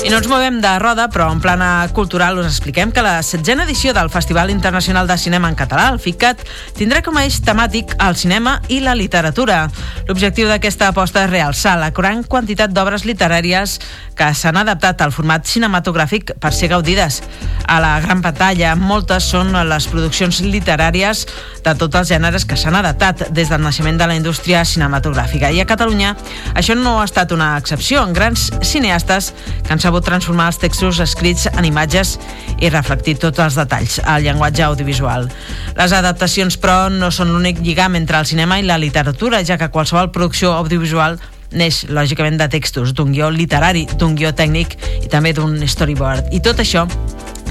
I 0.04 0.10
no 0.12 0.18
ens 0.20 0.26
movem 0.28 0.58
de 0.60 0.70
roda, 0.82 1.06
però 1.08 1.30
en 1.32 1.38
plana 1.40 1.88
cultural 1.96 2.36
us 2.36 2.50
expliquem 2.50 2.90
que 2.92 3.00
la 3.00 3.22
setzena 3.24 3.64
edició 3.64 3.94
del 3.96 4.10
Festival 4.12 4.50
Internacional 4.52 5.08
de 5.08 5.16
Cinema 5.16 5.48
en 5.48 5.56
Català, 5.56 5.86
el 5.94 5.96
FICAT, 5.96 6.42
tindrà 6.76 7.00
com 7.00 7.16
a 7.16 7.22
eix 7.24 7.38
temàtic 7.40 7.94
el 8.04 8.18
cinema 8.20 8.58
i 8.68 8.82
la 8.84 8.92
literatura. 8.92 9.62
L'objectiu 10.04 10.50
d'aquesta 10.50 10.90
aposta 10.92 11.22
és 11.24 11.32
realçar 11.32 11.78
la 11.80 11.88
gran 11.96 12.20
quantitat 12.20 12.76
d'obres 12.76 13.06
literàries 13.08 13.78
que 14.16 14.30
s'han 14.34 14.56
adaptat 14.60 15.02
al 15.02 15.12
format 15.12 15.46
cinematogràfic 15.48 16.34
per 16.40 16.52
ser 16.54 16.70
gaudides. 16.72 17.20
A 17.66 17.80
la 17.80 17.94
gran 18.04 18.22
pantalla, 18.22 18.74
moltes 18.76 19.26
són 19.32 19.52
les 19.68 19.88
produccions 19.90 20.40
literàries 20.44 21.24
de 21.64 21.74
tots 21.80 22.00
els 22.00 22.10
gèneres 22.12 22.44
que 22.46 22.58
s'han 22.60 22.76
adaptat 22.78 23.26
des 23.34 23.50
del 23.50 23.62
naixement 23.64 23.98
de 23.98 24.08
la 24.08 24.16
indústria 24.18 24.64
cinematogràfica. 24.68 25.50
I 25.50 25.62
a 25.62 25.68
Catalunya 25.68 26.14
això 26.54 26.76
no 26.78 26.98
ha 27.00 27.08
estat 27.08 27.32
una 27.32 27.54
excepció. 27.58 28.04
En 28.04 28.12
grans 28.12 28.50
cineastes 28.62 29.32
que 29.64 29.72
han 29.72 29.82
sabut 29.82 30.04
transformar 30.04 30.50
els 30.52 30.60
textos 30.62 31.00
escrits 31.00 31.48
en 31.52 31.64
imatges 31.64 32.18
i 32.60 32.70
reflectir 32.70 33.16
tots 33.18 33.42
els 33.42 33.58
detalls 33.58 34.00
al 34.04 34.22
llenguatge 34.22 34.64
audiovisual. 34.64 35.30
Les 35.76 35.92
adaptacions, 35.92 36.58
però, 36.60 36.88
no 36.90 37.10
són 37.10 37.32
l'únic 37.32 37.60
lligam 37.64 37.96
entre 37.96 38.20
el 38.20 38.26
cinema 38.26 38.60
i 38.60 38.66
la 38.66 38.78
literatura, 38.78 39.42
ja 39.44 39.58
que 39.58 39.72
qualsevol 39.74 40.12
producció 40.12 40.52
audiovisual 40.52 41.18
neix, 41.54 41.84
lògicament, 41.88 42.38
de 42.40 42.48
textos, 42.52 42.94
d'un 42.94 43.12
guió 43.14 43.30
literari, 43.30 43.86
d'un 43.98 44.16
guió 44.18 44.34
tècnic 44.36 44.78
i 45.02 45.08
també 45.10 45.34
d'un 45.36 45.56
storyboard. 45.68 46.32
I 46.34 46.42
tot 46.44 46.62
això 46.62 46.88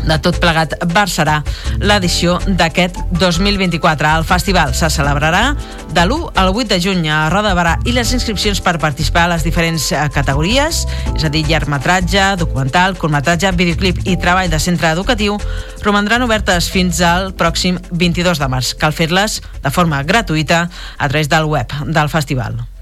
de 0.03 0.17
tot 0.19 0.37
plegat 0.41 0.75
versarà 0.91 1.39
l'edició 1.81 2.37
d'aquest 2.45 2.97
2024. 3.19 4.09
El 4.19 4.25
festival 4.27 4.73
se 4.75 4.89
celebrarà 4.91 5.53
de 5.93 6.05
l'1 6.05 6.31
al 6.39 6.51
8 6.51 6.67
de 6.73 6.79
juny 6.83 7.07
a 7.09 7.29
Roda 7.31 7.53
Barà 7.55 7.77
i 7.87 7.93
les 7.95 8.11
inscripcions 8.15 8.59
per 8.63 8.75
participar 8.83 9.27
a 9.27 9.33
les 9.35 9.45
diferents 9.47 9.91
eh, 9.91 10.01
categories, 10.13 10.83
és 11.13 11.23
a 11.23 11.31
dir, 11.31 11.45
llargmetratge, 11.47 12.33
documental, 12.41 12.97
curtmetratge, 12.99 13.53
videoclip 13.59 14.03
i 14.03 14.17
treball 14.19 14.51
de 14.51 14.59
centre 14.59 14.91
educatiu, 14.91 15.39
romandran 15.85 16.25
obertes 16.27 16.69
fins 16.73 17.01
al 17.01 17.31
pròxim 17.37 17.79
22 17.91 18.43
de 18.43 18.51
març. 18.51 18.75
Cal 18.79 18.95
fer-les 18.95 19.39
de 19.63 19.71
forma 19.71 20.03
gratuïta 20.03 20.67
a 20.97 21.09
través 21.09 21.31
del 21.31 21.47
web 21.47 21.71
del 21.87 22.11
festival. 22.11 22.72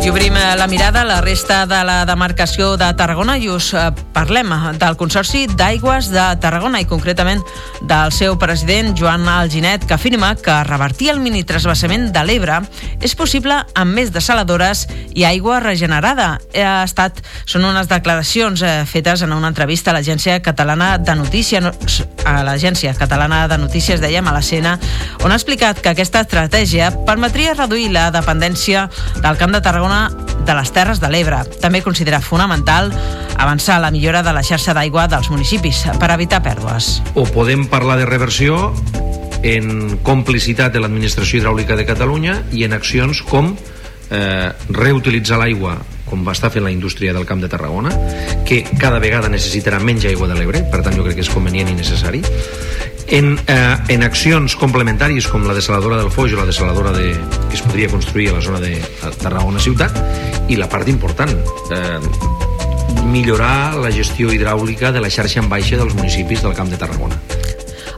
I 0.00 0.08
obrim 0.08 0.34
eh, 0.36 0.56
la 0.56 0.66
mirada 0.66 1.02
a 1.02 1.04
la 1.04 1.20
resta 1.20 1.66
de 1.66 1.78
la 1.84 2.06
demarcació 2.08 2.78
de 2.80 2.86
Tarragona 2.96 3.34
i 3.36 3.50
us 3.52 3.74
eh, 3.76 3.82
parlem 4.14 4.48
del 4.80 4.96
Consorci 4.96 5.42
d'Aigües 5.44 6.08
de 6.08 6.24
Tarragona 6.40 6.80
i 6.80 6.86
concretament 6.88 7.42
del 7.84 8.08
seu 8.16 8.38
president 8.40 8.94
Joan 8.96 9.28
Alginet 9.28 9.84
que 9.84 9.98
afirma 9.98 10.32
que 10.40 10.56
revertir 10.64 11.10
el 11.12 11.20
mini 11.20 11.44
trasbassament 11.44 12.08
de 12.14 12.22
l'Ebre 12.24 12.62
és 13.04 13.12
possible 13.14 13.58
amb 13.76 13.92
més 13.98 14.08
desaladores 14.14 14.86
i 15.12 15.26
aigua 15.28 15.60
regenerada. 15.60 16.30
Ha 16.56 16.80
estat, 16.86 17.20
són 17.44 17.68
unes 17.68 17.92
declaracions 17.92 18.64
eh, 18.64 18.72
fetes 18.88 19.26
en 19.26 19.36
una 19.36 19.52
entrevista 19.52 19.92
a 19.92 19.98
l'Agència 19.98 20.40
Catalana 20.40 20.94
de 20.96 21.18
Notícies 21.20 22.00
a 22.24 22.40
l'Agència 22.44 22.94
Catalana 22.96 23.44
de 23.48 23.58
Notícies, 23.58 24.00
dèiem, 24.00 24.26
a 24.26 24.32
la 24.32 24.40
on 25.24 25.32
ha 25.32 25.36
explicat 25.36 25.80
que 25.80 25.90
aquesta 25.92 26.20
estratègia 26.24 26.90
permetria 27.06 27.54
reduir 27.54 27.90
la 27.92 28.10
dependència 28.10 28.88
del 29.20 29.36
Camp 29.36 29.52
de 29.52 29.60
Tarragona 29.60 29.99
de 30.08 30.56
les 30.56 30.72
Terres 30.72 31.02
de 31.02 31.10
l'Ebre. 31.12 31.42
També 31.60 31.82
considera 31.84 32.22
fonamental 32.24 32.92
avançar 33.36 33.80
la 33.82 33.90
millora 33.90 34.22
de 34.26 34.32
la 34.36 34.44
xarxa 34.46 34.74
d'aigua 34.76 35.06
dels 35.10 35.30
municipis 35.32 35.84
per 36.00 36.10
evitar 36.14 36.42
pèrdues. 36.44 37.00
O 37.14 37.26
podem 37.28 37.66
parlar 37.68 37.98
de 38.00 38.08
reversió 38.08 38.70
en 39.42 39.98
complicitat 40.06 40.72
de 40.72 40.82
l'administració 40.82 41.40
hidràulica 41.40 41.76
de 41.76 41.86
Catalunya 41.88 42.40
i 42.52 42.66
en 42.66 42.76
accions 42.76 43.22
com 43.28 43.54
eh, 44.10 44.50
reutilitzar 44.68 45.40
l'aigua 45.40 45.78
com 46.10 46.26
va 46.26 46.34
estar 46.34 46.50
fent 46.50 46.66
la 46.66 46.72
indústria 46.74 47.14
del 47.14 47.24
Camp 47.24 47.40
de 47.40 47.48
Tarragona, 47.48 47.92
que 48.44 48.64
cada 48.82 48.98
vegada 48.98 49.30
necessitarà 49.30 49.78
menys 49.78 50.08
aigua 50.10 50.26
de 50.26 50.34
l'Ebre, 50.34 50.64
per 50.72 50.82
tant 50.82 50.96
jo 50.98 51.06
crec 51.06 51.20
que 51.20 51.22
és 51.22 51.30
convenient 51.30 51.70
i 51.70 51.76
necessari, 51.78 52.24
en, 53.10 53.38
eh, 53.46 53.76
en 53.88 54.02
accions 54.06 54.54
complementàries 54.56 55.26
com 55.28 55.44
la 55.46 55.54
desaladora 55.54 55.98
del 55.98 56.10
Foix 56.14 56.32
o 56.32 56.38
la 56.38 56.46
desaladora 56.46 56.92
de, 56.94 57.12
que 57.48 57.58
es 57.58 57.62
podria 57.62 57.90
construir 57.90 58.30
a 58.30 58.38
la 58.38 58.42
zona 58.44 58.60
de 58.62 58.78
Tarragona 59.20 59.60
ciutat 59.60 59.96
i 60.48 60.56
la 60.56 60.70
part 60.70 60.88
important 60.88 61.34
eh, 61.74 61.98
millorar 63.10 63.76
la 63.82 63.90
gestió 63.92 64.30
hidràulica 64.30 64.92
de 64.94 65.02
la 65.02 65.10
xarxa 65.10 65.42
en 65.42 65.50
baixa 65.50 65.78
dels 65.80 65.96
municipis 65.98 66.42
del 66.46 66.54
Camp 66.54 66.70
de 66.70 66.78
Tarragona. 66.78 67.18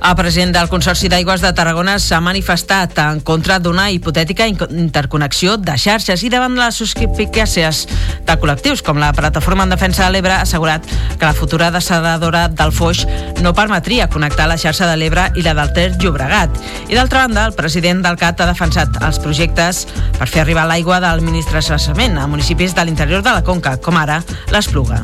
El 0.02 0.16
president 0.18 0.50
del 0.50 0.66
Consorci 0.66 1.06
d'Aigües 1.06 1.42
de 1.44 1.52
Tarragona 1.54 1.92
s'ha 2.02 2.18
manifestat 2.20 2.96
en 2.98 3.20
contra 3.22 3.60
d'una 3.62 3.84
hipotètica 3.94 4.48
interconnexió 4.50 5.54
de 5.56 5.76
xarxes 5.78 6.24
i 6.26 6.30
davant 6.32 6.56
les 6.58 6.80
suspicàcies 6.80 7.84
de 8.26 8.34
col·lectius 8.42 8.82
com 8.82 8.98
la 8.98 9.12
Plataforma 9.14 9.62
en 9.62 9.70
Defensa 9.70 10.08
de 10.08 10.16
l'Ebre 10.16 10.34
ha 10.34 10.42
assegurat 10.42 10.88
que 10.88 11.22
la 11.24 11.36
futura 11.38 11.70
desaladora 11.70 12.48
del 12.48 12.74
Foix 12.74 13.04
no 13.44 13.54
permetria 13.54 14.08
connectar 14.10 14.48
la 14.50 14.58
xarxa 14.58 14.90
de 14.90 14.96
l'Ebre 14.98 15.28
i 15.38 15.46
la 15.46 15.54
del 15.54 15.70
Ter 15.76 15.92
Llobregat. 15.94 16.58
I 16.90 16.98
d'altra 16.98 17.28
banda, 17.28 17.46
el 17.46 17.54
president 17.54 18.02
del 18.02 18.18
CAT 18.18 18.42
ha 18.42 18.50
defensat 18.50 18.98
els 19.06 19.22
projectes 19.22 19.84
per 20.18 20.26
fer 20.26 20.42
arribar 20.42 20.66
l'aigua 20.66 20.98
del 21.04 21.22
ministre 21.22 21.62
Sassament 21.62 22.18
a 22.18 22.26
municipis 22.26 22.74
de 22.74 22.88
l'interior 22.88 23.22
de 23.22 23.38
la 23.38 23.46
Conca, 23.46 23.78
com 23.78 24.02
ara 24.02 24.18
l'Espluga. 24.50 24.98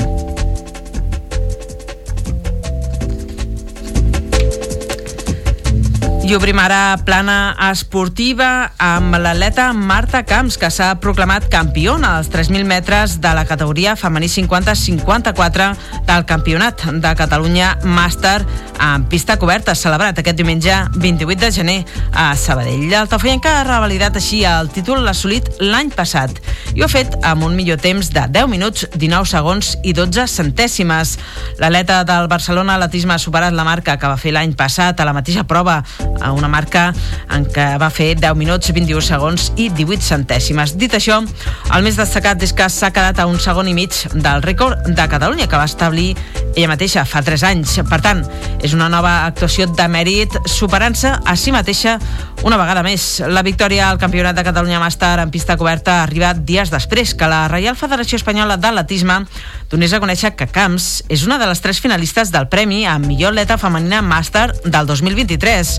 I 6.28 6.34
obrim 6.36 6.58
ara 6.60 6.98
plana 7.08 7.54
esportiva 7.70 8.74
amb 8.84 9.14
l'atleta 9.16 9.70
Marta 9.72 10.20
Camps, 10.28 10.58
que 10.60 10.68
s'ha 10.68 10.90
proclamat 11.00 11.46
campiona 11.48 12.10
als 12.18 12.28
3.000 12.28 12.68
metres 12.68 13.14
de 13.24 13.32
la 13.32 13.46
categoria 13.48 13.94
femení 13.96 14.28
50-54 14.28 15.70
del 16.04 16.26
Campionat 16.28 16.84
de 17.00 17.14
Catalunya 17.16 17.70
Màster 17.80 18.42
en 18.80 19.04
pista 19.10 19.36
coberta, 19.38 19.74
celebrat 19.74 20.18
aquest 20.20 20.36
diumenge 20.38 20.74
28 20.96 21.40
de 21.40 21.50
gener 21.52 21.76
a 22.12 22.30
Sabadell. 22.36 22.92
El 22.92 23.08
Tafoyenca 23.10 23.58
ha 23.60 23.64
revalidat 23.66 24.16
així 24.18 24.44
el 24.46 24.70
títol 24.74 25.06
assolit 25.10 25.48
l'any 25.60 25.90
passat 25.94 26.38
i 26.74 26.82
ho 26.82 26.86
ha 26.86 26.90
fet 26.92 27.16
amb 27.26 27.46
un 27.46 27.56
millor 27.58 27.80
temps 27.82 28.10
de 28.14 28.24
10 28.34 28.50
minuts, 28.50 28.86
19 28.94 29.28
segons 29.30 29.72
i 29.82 29.94
12 29.96 30.26
centèsimes. 30.30 31.16
L'atleta 31.58 32.02
del 32.08 32.28
Barcelona 32.30 32.76
Atletisme 32.78 33.16
ha 33.16 33.22
superat 33.22 33.56
la 33.56 33.66
marca 33.66 33.96
que 33.98 34.10
va 34.10 34.18
fer 34.20 34.32
l'any 34.36 34.54
passat 34.58 35.00
a 35.00 35.08
la 35.08 35.14
mateixa 35.16 35.44
prova 35.48 35.80
a 36.20 36.32
una 36.32 36.48
marca 36.48 36.88
en 37.34 37.46
què 37.48 37.68
va 37.80 37.90
fer 37.90 38.12
10 38.18 38.38
minuts, 38.38 38.72
21 38.74 39.04
segons 39.04 39.50
i 39.56 39.68
18 39.74 40.04
centèsimes. 40.04 40.76
Dit 40.78 40.94
això, 40.94 41.20
el 41.74 41.86
més 41.86 41.98
destacat 41.98 42.42
és 42.44 42.54
que 42.54 42.68
s'ha 42.70 42.92
quedat 42.94 43.18
a 43.18 43.26
un 43.30 43.40
segon 43.42 43.68
i 43.68 43.74
mig 43.76 43.94
del 44.14 44.44
rècord 44.44 44.86
de 44.88 45.08
Catalunya 45.08 45.48
que 45.48 45.60
va 45.60 45.68
establir 45.68 46.14
ella 46.54 46.72
mateixa 46.72 47.04
fa 47.06 47.22
3 47.22 47.44
anys. 47.46 47.76
Per 47.88 48.00
tant, 48.02 48.24
és 48.62 48.67
una 48.74 48.88
nova 48.90 49.26
actuació 49.26 49.68
de 49.70 49.84
mèrit 49.88 50.34
superant-se 50.48 51.12
a 51.12 51.34
si 51.36 51.52
mateixa 51.54 51.98
una 52.46 52.56
vegada 52.58 52.82
més. 52.86 53.20
La 53.26 53.42
victòria 53.42 53.88
al 53.88 53.98
Campionat 53.98 54.36
de 54.36 54.44
Catalunya 54.46 54.80
Màster 54.82 55.16
en 55.22 55.30
pista 55.30 55.56
coberta 55.58 55.98
ha 55.98 56.02
arribat 56.06 56.42
dies 56.46 56.70
després 56.70 57.14
que 57.18 57.28
la 57.30 57.46
Reial 57.50 57.76
Federació 57.78 58.18
Espanyola 58.18 58.56
d'Atletisme 58.58 59.20
donés 59.70 59.92
a 59.92 60.00
conèixer 60.00 60.32
que 60.36 60.48
Camps 60.48 61.04
és 61.12 61.24
una 61.26 61.38
de 61.38 61.46
les 61.48 61.60
tres 61.60 61.80
finalistes 61.80 62.32
del 62.32 62.48
Premi 62.48 62.84
a 62.86 62.96
millor 62.98 63.34
atleta 63.34 63.58
femenina 63.60 64.00
màster 64.02 64.46
del 64.64 64.86
2023. 64.88 65.74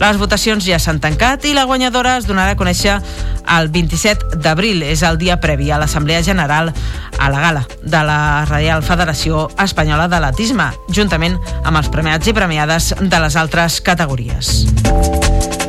Les 0.00 0.20
votacions 0.20 0.64
ja 0.64 0.78
s'han 0.78 1.00
tancat 1.02 1.44
i 1.48 1.56
la 1.56 1.66
guanyadora 1.66 2.16
es 2.20 2.28
donarà 2.28 2.54
a 2.54 2.60
conèixer 2.60 3.00
el 3.58 3.70
27 3.72 4.38
d'abril. 4.42 4.82
És 4.86 5.02
el 5.02 5.18
dia 5.18 5.40
previ 5.42 5.72
a 5.72 5.80
l'Assemblea 5.82 6.22
General 6.22 6.72
a 7.18 7.30
la 7.30 7.40
gala 7.40 7.66
de 7.82 8.02
la 8.06 8.20
Reial 8.48 8.84
Federació 8.86 9.48
Espanyola 9.62 10.08
d'Atletisme, 10.10 10.70
juntament 10.90 11.38
amb 11.62 11.76
els 11.78 11.90
premiats 11.92 12.28
i 12.28 12.36
premiades 12.36 12.92
de 13.00 13.24
les 13.26 13.36
altres 13.36 13.80
categories. 13.84 15.61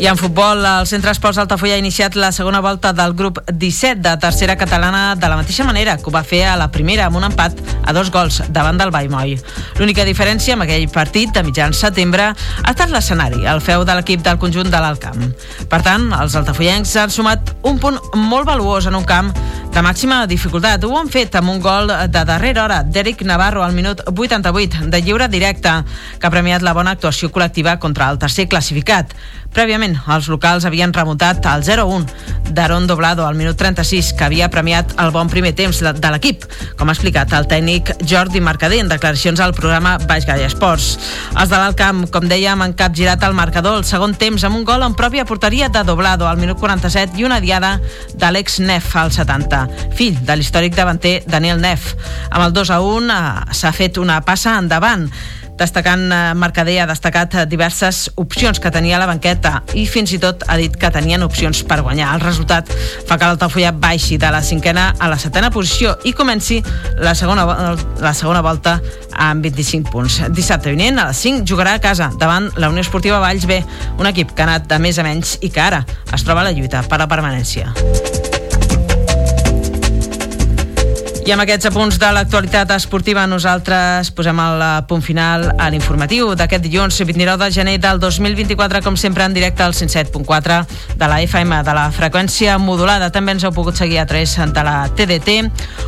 I 0.00 0.06
en 0.06 0.16
futbol, 0.16 0.64
el 0.64 0.86
Centre 0.88 1.10
Esports 1.12 1.36
Altafulla 1.42 1.74
ha 1.76 1.80
iniciat 1.82 2.14
la 2.16 2.30
segona 2.32 2.62
volta 2.64 2.94
del 2.96 3.12
grup 3.12 3.42
17 3.52 4.00
de 4.00 4.14
tercera 4.16 4.56
catalana 4.56 5.14
de 5.14 5.28
la 5.28 5.36
mateixa 5.36 5.66
manera 5.68 5.98
que 5.98 6.08
ho 6.08 6.14
va 6.14 6.22
fer 6.24 6.46
a 6.48 6.54
la 6.56 6.70
primera 6.72 7.04
amb 7.04 7.18
un 7.20 7.26
empat 7.28 7.60
a 7.84 7.92
dos 7.92 8.08
gols 8.10 8.40
davant 8.48 8.80
del 8.80 8.94
Baimoi. 8.94 9.36
L'única 9.76 10.06
diferència 10.08 10.56
amb 10.56 10.64
aquell 10.64 10.88
partit 10.88 11.36
de 11.36 11.44
mitjan 11.44 11.76
setembre 11.76 12.30
ha 12.32 12.72
estat 12.72 12.88
l'escenari, 12.88 13.44
el 13.44 13.60
feu 13.60 13.84
de 13.84 13.98
l'equip 13.98 14.24
del 14.24 14.40
conjunt 14.40 14.72
de 14.72 14.80
l'Alcamp. 14.80 15.20
Per 15.68 15.82
tant, 15.84 16.08
els 16.16 16.38
altafollencs 16.40 16.96
han 16.96 17.12
sumat 17.12 17.52
un 17.68 17.76
punt 17.82 18.00
molt 18.16 18.48
valuós 18.48 18.88
en 18.88 18.96
un 18.96 19.04
camp 19.04 19.34
de 19.70 19.82
màxima 19.84 20.24
dificultat. 20.26 20.84
Ho 20.84 20.96
han 20.98 21.12
fet 21.12 21.36
amb 21.38 21.52
un 21.52 21.60
gol 21.60 21.92
de 22.08 22.24
darrera 22.24 22.64
hora 22.64 22.80
d'Eric 22.82 23.20
Navarro 23.28 23.62
al 23.62 23.76
minut 23.76 24.00
88 24.06 24.88
de 24.90 25.02
lliure 25.04 25.28
directe 25.28 25.76
que 26.18 26.26
ha 26.26 26.32
premiat 26.32 26.64
la 26.64 26.72
bona 26.74 26.96
actuació 26.96 27.30
col·lectiva 27.30 27.76
contra 27.78 28.08
el 28.10 28.18
tercer 28.18 28.48
classificat. 28.48 29.14
Prèviament, 29.54 29.89
els 29.96 30.28
locals 30.30 30.66
havien 30.68 30.92
remuntat 30.94 31.44
al 31.46 31.64
0-1 31.66 32.06
d'Aaron 32.50 32.86
Doblado 32.86 33.26
al 33.26 33.36
minut 33.38 33.56
36, 33.56 34.12
que 34.18 34.24
havia 34.26 34.50
premiat 34.50 34.94
el 35.02 35.12
bon 35.14 35.30
primer 35.30 35.52
temps 35.58 35.80
de, 35.82 35.92
de 35.94 36.10
l'equip, 36.12 36.44
com 36.78 36.90
ha 36.90 36.94
explicat 36.96 37.32
el 37.36 37.46
tècnic 37.50 37.92
Jordi 38.06 38.42
Mercader 38.42 38.80
en 38.82 38.90
declaracions 38.90 39.40
al 39.40 39.54
programa 39.54 39.96
Baix 40.10 40.26
Gaia 40.28 40.48
Esports. 40.50 40.92
Els 41.36 41.50
de 41.50 41.56
l'Alcamp, 41.56 42.04
com 42.12 42.26
dèiem, 42.30 42.62
han 42.64 42.76
capgirat 42.78 43.24
el 43.26 43.36
marcador 43.38 43.78
el 43.78 43.86
segon 43.88 44.14
temps 44.18 44.44
amb 44.46 44.58
un 44.58 44.66
gol 44.68 44.84
en 44.86 44.96
pròpia 44.98 45.26
porteria 45.28 45.70
de 45.70 45.84
Doblado 45.86 46.28
al 46.28 46.40
minut 46.40 46.58
47 46.60 47.20
i 47.20 47.26
una 47.28 47.40
diada 47.40 47.76
d'Àlex 48.14 48.60
Neff 48.64 48.96
al 48.96 49.12
70, 49.14 49.66
fill 49.98 50.18
de 50.26 50.38
l'històric 50.38 50.76
davanter 50.76 51.20
Daniel 51.26 51.60
Neff. 51.62 51.94
Amb 52.30 52.48
el 52.48 52.56
2 52.56 52.74
a 52.74 52.80
1 52.84 53.12
eh, 53.14 53.20
s'ha 53.56 53.74
fet 53.76 54.00
una 54.02 54.20
passa 54.26 54.58
endavant 54.58 55.08
destacant 55.60 56.06
eh, 56.08 56.20
Mercader 56.34 56.78
ha 56.82 56.88
destacat 56.88 57.34
eh, 57.36 57.44
diverses 57.48 58.08
opcions 58.20 58.60
que 58.60 58.72
tenia 58.72 58.96
a 58.96 59.02
la 59.02 59.08
banqueta 59.10 59.60
i 59.76 59.84
fins 59.88 60.14
i 60.16 60.20
tot 60.22 60.46
ha 60.48 60.56
dit 60.60 60.74
que 60.80 60.90
tenien 60.92 61.22
opcions 61.26 61.62
per 61.68 61.82
guanyar. 61.84 62.14
El 62.16 62.24
resultat 62.24 62.72
fa 63.08 63.18
que 63.18 63.28
l'Altafulla 63.28 63.72
baixi 63.76 64.18
de 64.20 64.32
la 64.32 64.42
cinquena 64.42 64.90
a 64.98 65.10
la 65.12 65.20
setena 65.20 65.52
posició 65.52 65.96
i 66.08 66.14
comenci 66.16 66.60
la 66.98 67.14
segona, 67.14 67.46
la 68.00 68.14
segona 68.16 68.42
volta 68.44 68.78
amb 69.12 69.44
25 69.44 69.92
punts. 69.92 70.20
Dissabte 70.34 70.72
vinent 70.72 70.98
a 70.98 71.10
les 71.10 71.22
5 71.28 71.44
jugarà 71.48 71.76
a 71.76 71.84
casa 71.84 72.10
davant 72.18 72.50
la 72.56 72.72
Unió 72.72 72.84
Esportiva 72.84 73.20
Valls 73.20 73.46
B, 73.46 73.60
un 73.98 74.08
equip 74.10 74.34
que 74.34 74.46
ha 74.46 74.48
anat 74.48 74.68
de 74.70 74.80
més 74.80 74.98
a 74.98 75.06
menys 75.06 75.38
i 75.44 75.52
que 75.52 75.64
ara 75.64 75.84
es 76.10 76.24
troba 76.24 76.40
a 76.44 76.50
la 76.50 76.56
lluita 76.56 76.84
per 76.88 77.02
la 77.02 77.10
permanència. 77.10 78.39
I 81.20 81.34
amb 81.34 81.42
aquests 81.44 81.68
apunts 81.68 81.98
de 82.00 82.08
l'actualitat 82.16 82.70
esportiva 82.72 83.26
nosaltres 83.28 84.08
posem 84.16 84.38
el 84.40 84.62
punt 84.88 85.02
final 85.04 85.42
a 85.60 85.66
l'informatiu 85.70 86.30
d'aquest 86.34 86.64
dilluns 86.64 86.96
29 87.04 87.44
de 87.44 87.50
gener 87.52 87.74
del 87.82 88.00
2024 88.00 88.80
com 88.82 88.96
sempre 88.96 89.24
en 89.28 89.34
directe 89.36 89.62
al 89.62 89.74
107.4 89.76 90.64
de 90.96 91.08
la 91.12 91.20
FM 91.20 91.62
de 91.66 91.74
la 91.76 91.90
freqüència 91.92 92.56
modulada. 92.58 93.10
També 93.12 93.32
ens 93.36 93.44
heu 93.44 93.52
pogut 93.52 93.76
seguir 93.76 93.98
a 94.00 94.06
través 94.08 94.32
de 94.40 94.62
la 94.64 94.88
TDT 94.96 95.28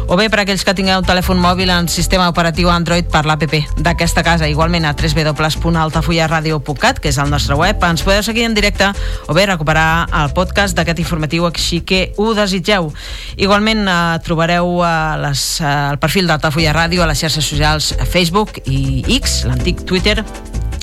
o 0.07 0.17
bé 0.21 0.29
per 0.29 0.41
aquells 0.43 0.65
que 0.69 0.75
tingueu 0.77 1.01
telèfon 1.03 1.41
mòbil 1.41 1.71
en 1.73 1.89
sistema 1.89 2.29
operatiu 2.29 2.69
Android 2.71 3.09
per 3.09 3.25
l'APP 3.25 3.81
d'aquesta 3.81 4.23
casa. 4.23 4.51
Igualment 4.53 4.85
a 4.85 4.93
www.altafullaradio.cat 4.93 7.01
que 7.01 7.09
és 7.09 7.19
el 7.19 7.31
nostre 7.33 7.57
web. 7.57 7.83
Ens 7.89 8.05
podeu 8.05 8.23
seguir 8.23 8.45
en 8.45 8.55
directe 8.55 8.93
o 9.27 9.35
bé 9.35 9.47
recuperar 9.49 10.07
el 10.23 10.37
podcast 10.37 10.77
d'aquest 10.77 11.01
informatiu 11.01 11.49
així 11.49 11.81
que 11.81 12.13
ho 12.19 12.35
desitgeu. 12.37 12.93
Igualment 13.41 13.89
eh, 13.89 14.19
trobareu 14.23 14.85
eh, 14.85 15.23
la 15.23 15.32
les, 15.33 15.61
eh, 15.61 15.91
el 15.91 15.99
perfil 15.99 16.29
d'Altafulla 16.29 16.75
Ràdio 16.77 17.03
a 17.03 17.09
les 17.09 17.21
xarxes 17.25 17.47
socials 17.49 17.93
a 17.99 18.05
Facebook 18.05 18.61
i 18.67 19.03
X, 19.17 19.45
l'antic 19.49 19.85
Twitter, 19.89 20.21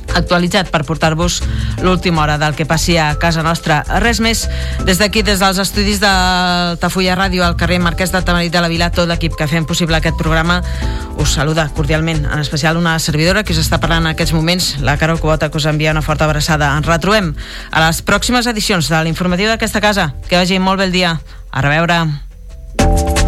actualitzat 0.09 0.71
per 0.73 0.81
portar-vos 0.87 1.43
l'última 1.85 2.23
hora 2.23 2.39
del 2.41 2.55
que 2.57 2.65
passi 2.65 2.97
a 2.97 3.13
casa 3.21 3.43
nostra. 3.45 3.83
Res 4.01 4.19
més, 4.19 4.47
des 4.87 4.97
d'aquí, 4.97 5.21
des 5.21 5.39
dels 5.39 5.59
estudis 5.61 6.01
de 6.01 6.09
Tafulla 6.81 7.13
Ràdio 7.15 7.45
al 7.45 7.55
carrer 7.59 7.77
Marquès 7.79 8.11
de 8.11 8.23
Tamarit 8.25 8.51
de 8.51 8.63
la 8.63 8.71
Vila, 8.71 8.89
tot 8.89 9.07
l'equip 9.07 9.37
que 9.37 9.47
fem 9.47 9.69
possible 9.69 9.95
aquest 9.95 10.17
programa 10.17 10.63
us 11.19 11.35
saluda 11.37 11.69
cordialment, 11.75 12.25
en 12.25 12.39
especial 12.39 12.77
una 12.77 12.97
servidora 12.97 13.43
que 13.43 13.53
us 13.53 13.61
està 13.61 13.77
parlant 13.77 14.07
en 14.07 14.15
aquests 14.15 14.33
moments, 14.33 14.71
la 14.81 14.97
Carol 14.97 15.21
Cubota, 15.21 15.51
que 15.51 15.61
us 15.61 15.69
envia 15.69 15.93
una 15.93 16.01
forta 16.01 16.25
abraçada. 16.25 16.73
Ens 16.73 16.89
retrobem 16.89 17.35
a 17.69 17.85
les 17.85 18.01
pròximes 18.01 18.49
edicions 18.49 18.89
de 18.89 19.03
l'informatiu 19.05 19.53
d'aquesta 19.53 19.83
casa. 19.83 20.13
Que 20.25 20.41
vagi 20.41 20.57
molt 20.57 20.81
bé 20.81 20.89
el 20.89 20.95
dia. 20.95 21.19
A 21.51 21.61
reveure. 21.61 23.18